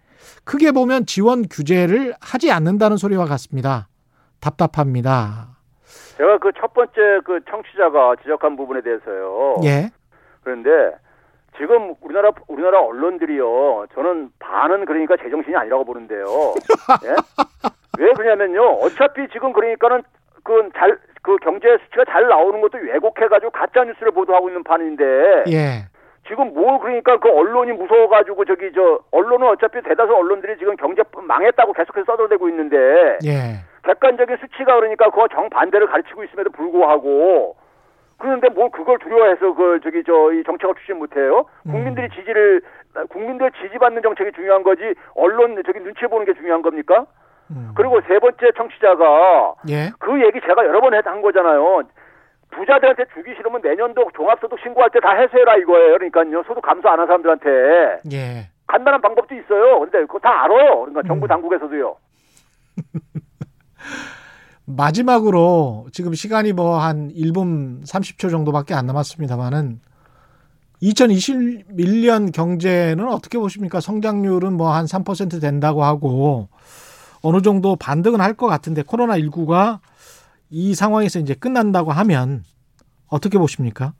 [0.43, 3.87] 크게 보면 지원 규제를 하지 않는다는 소리와 같습니다.
[4.39, 5.49] 답답합니다.
[6.17, 6.93] 제가 그 첫 번째
[7.25, 9.57] 그 청취자가 지적한 부분에 대해서요.
[9.63, 9.91] 예.
[10.43, 10.69] 그런데
[11.57, 13.87] 지금 우리나라 우리나라 언론들이요.
[13.93, 16.25] 저는 반은 그러니까 제정신이 아니라고 보는데요.
[17.05, 17.15] 예?
[17.99, 18.61] 왜 그러냐면요.
[18.81, 20.03] 어차피 지금 그러니까는
[20.43, 25.85] 그잘그 경제 수치가 잘 나오는 것도 왜곡해가지고 가짜 뉴스를 보도하고 있는 판인데 예.
[26.27, 31.73] 지금 뭘 그러니까 그 언론이 무서워가지고 저기 저 언론은 어차피 대다수 언론들이 지금 경제 망했다고
[31.73, 33.61] 계속해서 써들대고 있는데 예.
[33.83, 37.55] 객관적인 수치가 그러니까 그거 정 반대를 가르치고 있음에도 불구하고
[38.17, 41.45] 그런데 뭘 그걸 두려워해서 그 저기 저 이 정책을 추진 못해요?
[41.63, 42.61] 국민들이 지지를
[43.09, 47.05] 국민들 지지받는 정책이 중요한 거지 언론 저기 눈치 보는 게 중요한 겁니까?
[47.51, 47.71] 음.
[47.75, 49.91] 그리고 세 번째 청취자가 예.
[49.99, 51.83] 그 얘기 제가 여러 번 한 거잖아요.
[52.51, 55.97] 부자들한테 주기 싫으면 내년도 종합소득 신고할 때 다 해소해라 이거예요.
[55.97, 56.43] 그러니까요.
[56.47, 58.49] 소득 감소 안 한 사람들한테 예.
[58.67, 59.79] 간단한 방법도 있어요.
[59.81, 60.79] 근데 그거 다 알아요.
[60.81, 61.27] 그러니까 정부 음.
[61.27, 61.95] 당국에서도요.
[64.65, 69.79] 마지막으로 지금 시간이 뭐 한 1분 30초 정도밖에 안 남았습니다만은
[70.81, 73.79] 2021년 경제는 어떻게 보십니까?
[73.79, 76.47] 성장률은 뭐 한 3% 된다고 하고
[77.25, 79.79] 어느 정도 반등은 할 것 같은데 코로나 19가
[80.49, 82.43] 이 상황에서 이제 끝난다고 하면
[83.09, 83.93] 어떻게 보십니까?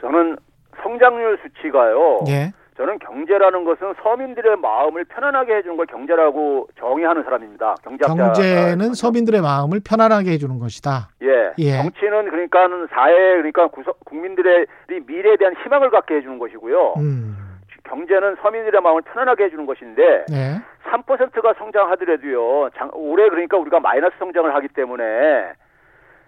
[0.00, 0.36] 저는
[0.82, 2.20] 성장률 수치가요.
[2.28, 2.52] 예.
[2.76, 7.74] 저는 경제라는 것은 서민들의 마음을 편안하게 해주는 걸 경제라고 정의하는 사람입니다.
[8.06, 11.08] 경제는 서민들의 마음을 편안하게 해주는 것이다.
[11.22, 11.52] 예.
[11.58, 11.76] 예.
[11.82, 13.68] 정치는 그러니까는 사회 그러니까
[14.04, 14.66] 국민들의
[15.06, 16.94] 미래에 대한 희망을 갖게 해주는 것이고요.
[16.98, 17.53] 음.
[17.84, 20.60] 경제는 서민들의 마음을 편안하게 해주는 것인데 네.
[20.84, 22.70] 3%가 성장하더라도요.
[22.76, 25.04] 장, 올해 그러니까 우리가 마이너스 성장을 하기 때문에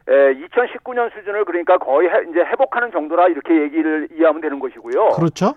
[0.09, 5.09] 에, 2019년 수준을 그러니까 거의 해, 이제 회복하는 정도라 이렇게 얘기를 이해하면 되는 것이고요.
[5.17, 5.55] 그렇죠.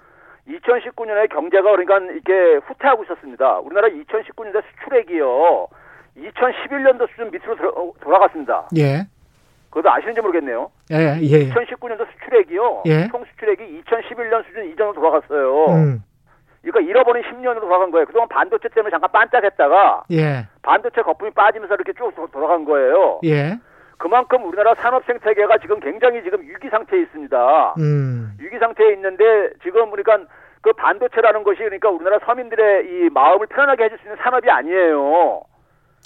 [0.47, 3.59] 2019년에 경제가 그러니까 이렇게 후퇴하고 있었습니다.
[3.59, 5.67] 우리나라 2019년에 수출액이요.
[6.17, 8.67] 2011년도 수준 밑으로 들어, 어, 돌아갔습니다.
[8.77, 9.05] 예.
[9.69, 10.71] 그것도 아시는지 모르겠네요.
[10.91, 11.49] 예, 예.
[11.49, 12.83] 2019년도 수출액이요.
[12.87, 13.07] 예.
[13.09, 13.58] 총 수출액이
[14.19, 15.65] 2011년 수준 이전으로 돌아갔어요.
[15.67, 16.03] 음.
[16.61, 18.05] 그러니까 잃어버린 10년으로 돌아간 거예요.
[18.05, 20.45] 그동안 반도체 때문에 잠깐 반짝했다가 예.
[20.61, 23.21] 반도체 거품이 빠지면서 이렇게 쭉 도- 돌아간 거예요.
[23.23, 23.57] 예.
[23.97, 27.73] 그만큼 우리나라 산업 생태계가 지금 굉장히 지금 위기 상태에 있습니다.
[27.79, 28.33] 음.
[28.39, 33.97] 위기 상태에 있는데 지금 그러니까 그 반도체라는 것이 그러니까 우리나라 서민들의 이 마음을 편안하게 해줄
[33.99, 35.41] 수 있는 산업이 아니에요.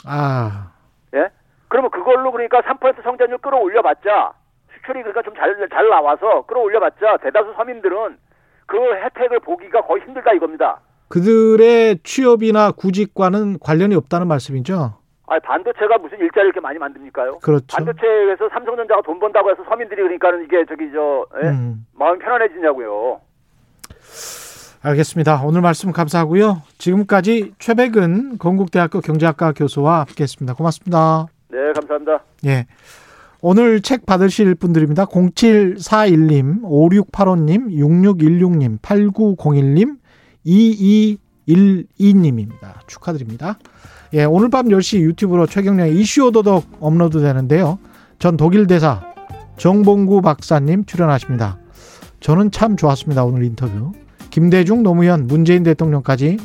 [0.08, 0.72] 아.
[1.16, 1.30] 예?
[1.68, 4.34] 그러면 그걸로 그러니까 3% 성장률 끌어올려봤자
[4.84, 8.18] 그러니까 좀잘 잘 나와서 끌어올려봤자 대다수 서민들은
[8.66, 10.80] 그 혜택을 보기가 거의 힘들다 이겁니다.
[11.10, 14.98] 그들의 취업이나 구직과는 관련이 없다는 말씀이죠.
[15.28, 17.40] 아 반도체가 무슨 일자리 이렇게 많이 만듭니까요?
[17.40, 17.66] 그렇죠.
[17.72, 21.48] 반도체에서 삼성전자가 돈 번다고 해서 서민들이 그러니까는 이게 저기 저 예?
[21.48, 21.86] 음.
[21.94, 23.22] 마음 편안해지냐고요.
[24.84, 25.42] 알겠습니다.
[25.46, 26.62] 오늘 말씀 감사하고요.
[26.78, 30.56] 지금까지 최백은 건국대학교 경제학과 교수와 함께했습니다.
[30.56, 31.28] 고맙습니다.
[31.50, 32.20] 네, 감사합니다.
[32.46, 32.66] 예.
[33.46, 35.04] 오늘 책 받으실 분들입니다.
[35.08, 39.98] 0741님, 5685님, 6616님, 8901님,
[41.46, 42.88] 2212님입니다.
[42.88, 43.60] 축하드립니다.
[44.14, 47.80] 예, 오늘 밤 10시 유튜브로 최경련의 이슈 오도독 업로드 되는데요.
[48.18, 49.04] 전 독일 대사
[49.58, 51.58] 정봉구 박사님 출연하십니다.
[52.22, 53.26] 저는 참 좋았습니다.
[53.26, 53.92] 오늘 인터뷰.
[54.30, 56.38] 김대중, 노무현, 문재인 대통령까지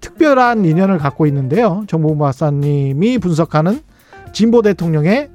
[0.00, 1.84] 특별한 인연을 갖고 있는데요.
[1.86, 3.80] 정봉구 박사님이 분석하는
[4.32, 5.28] 진보 대통령의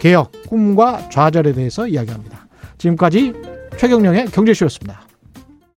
[0.00, 2.48] 개혁, 꿈과 좌절에 대해서 이야기합니다.
[2.78, 3.34] 지금까지
[3.76, 5.09] 최경령의 경제쇼였습니다.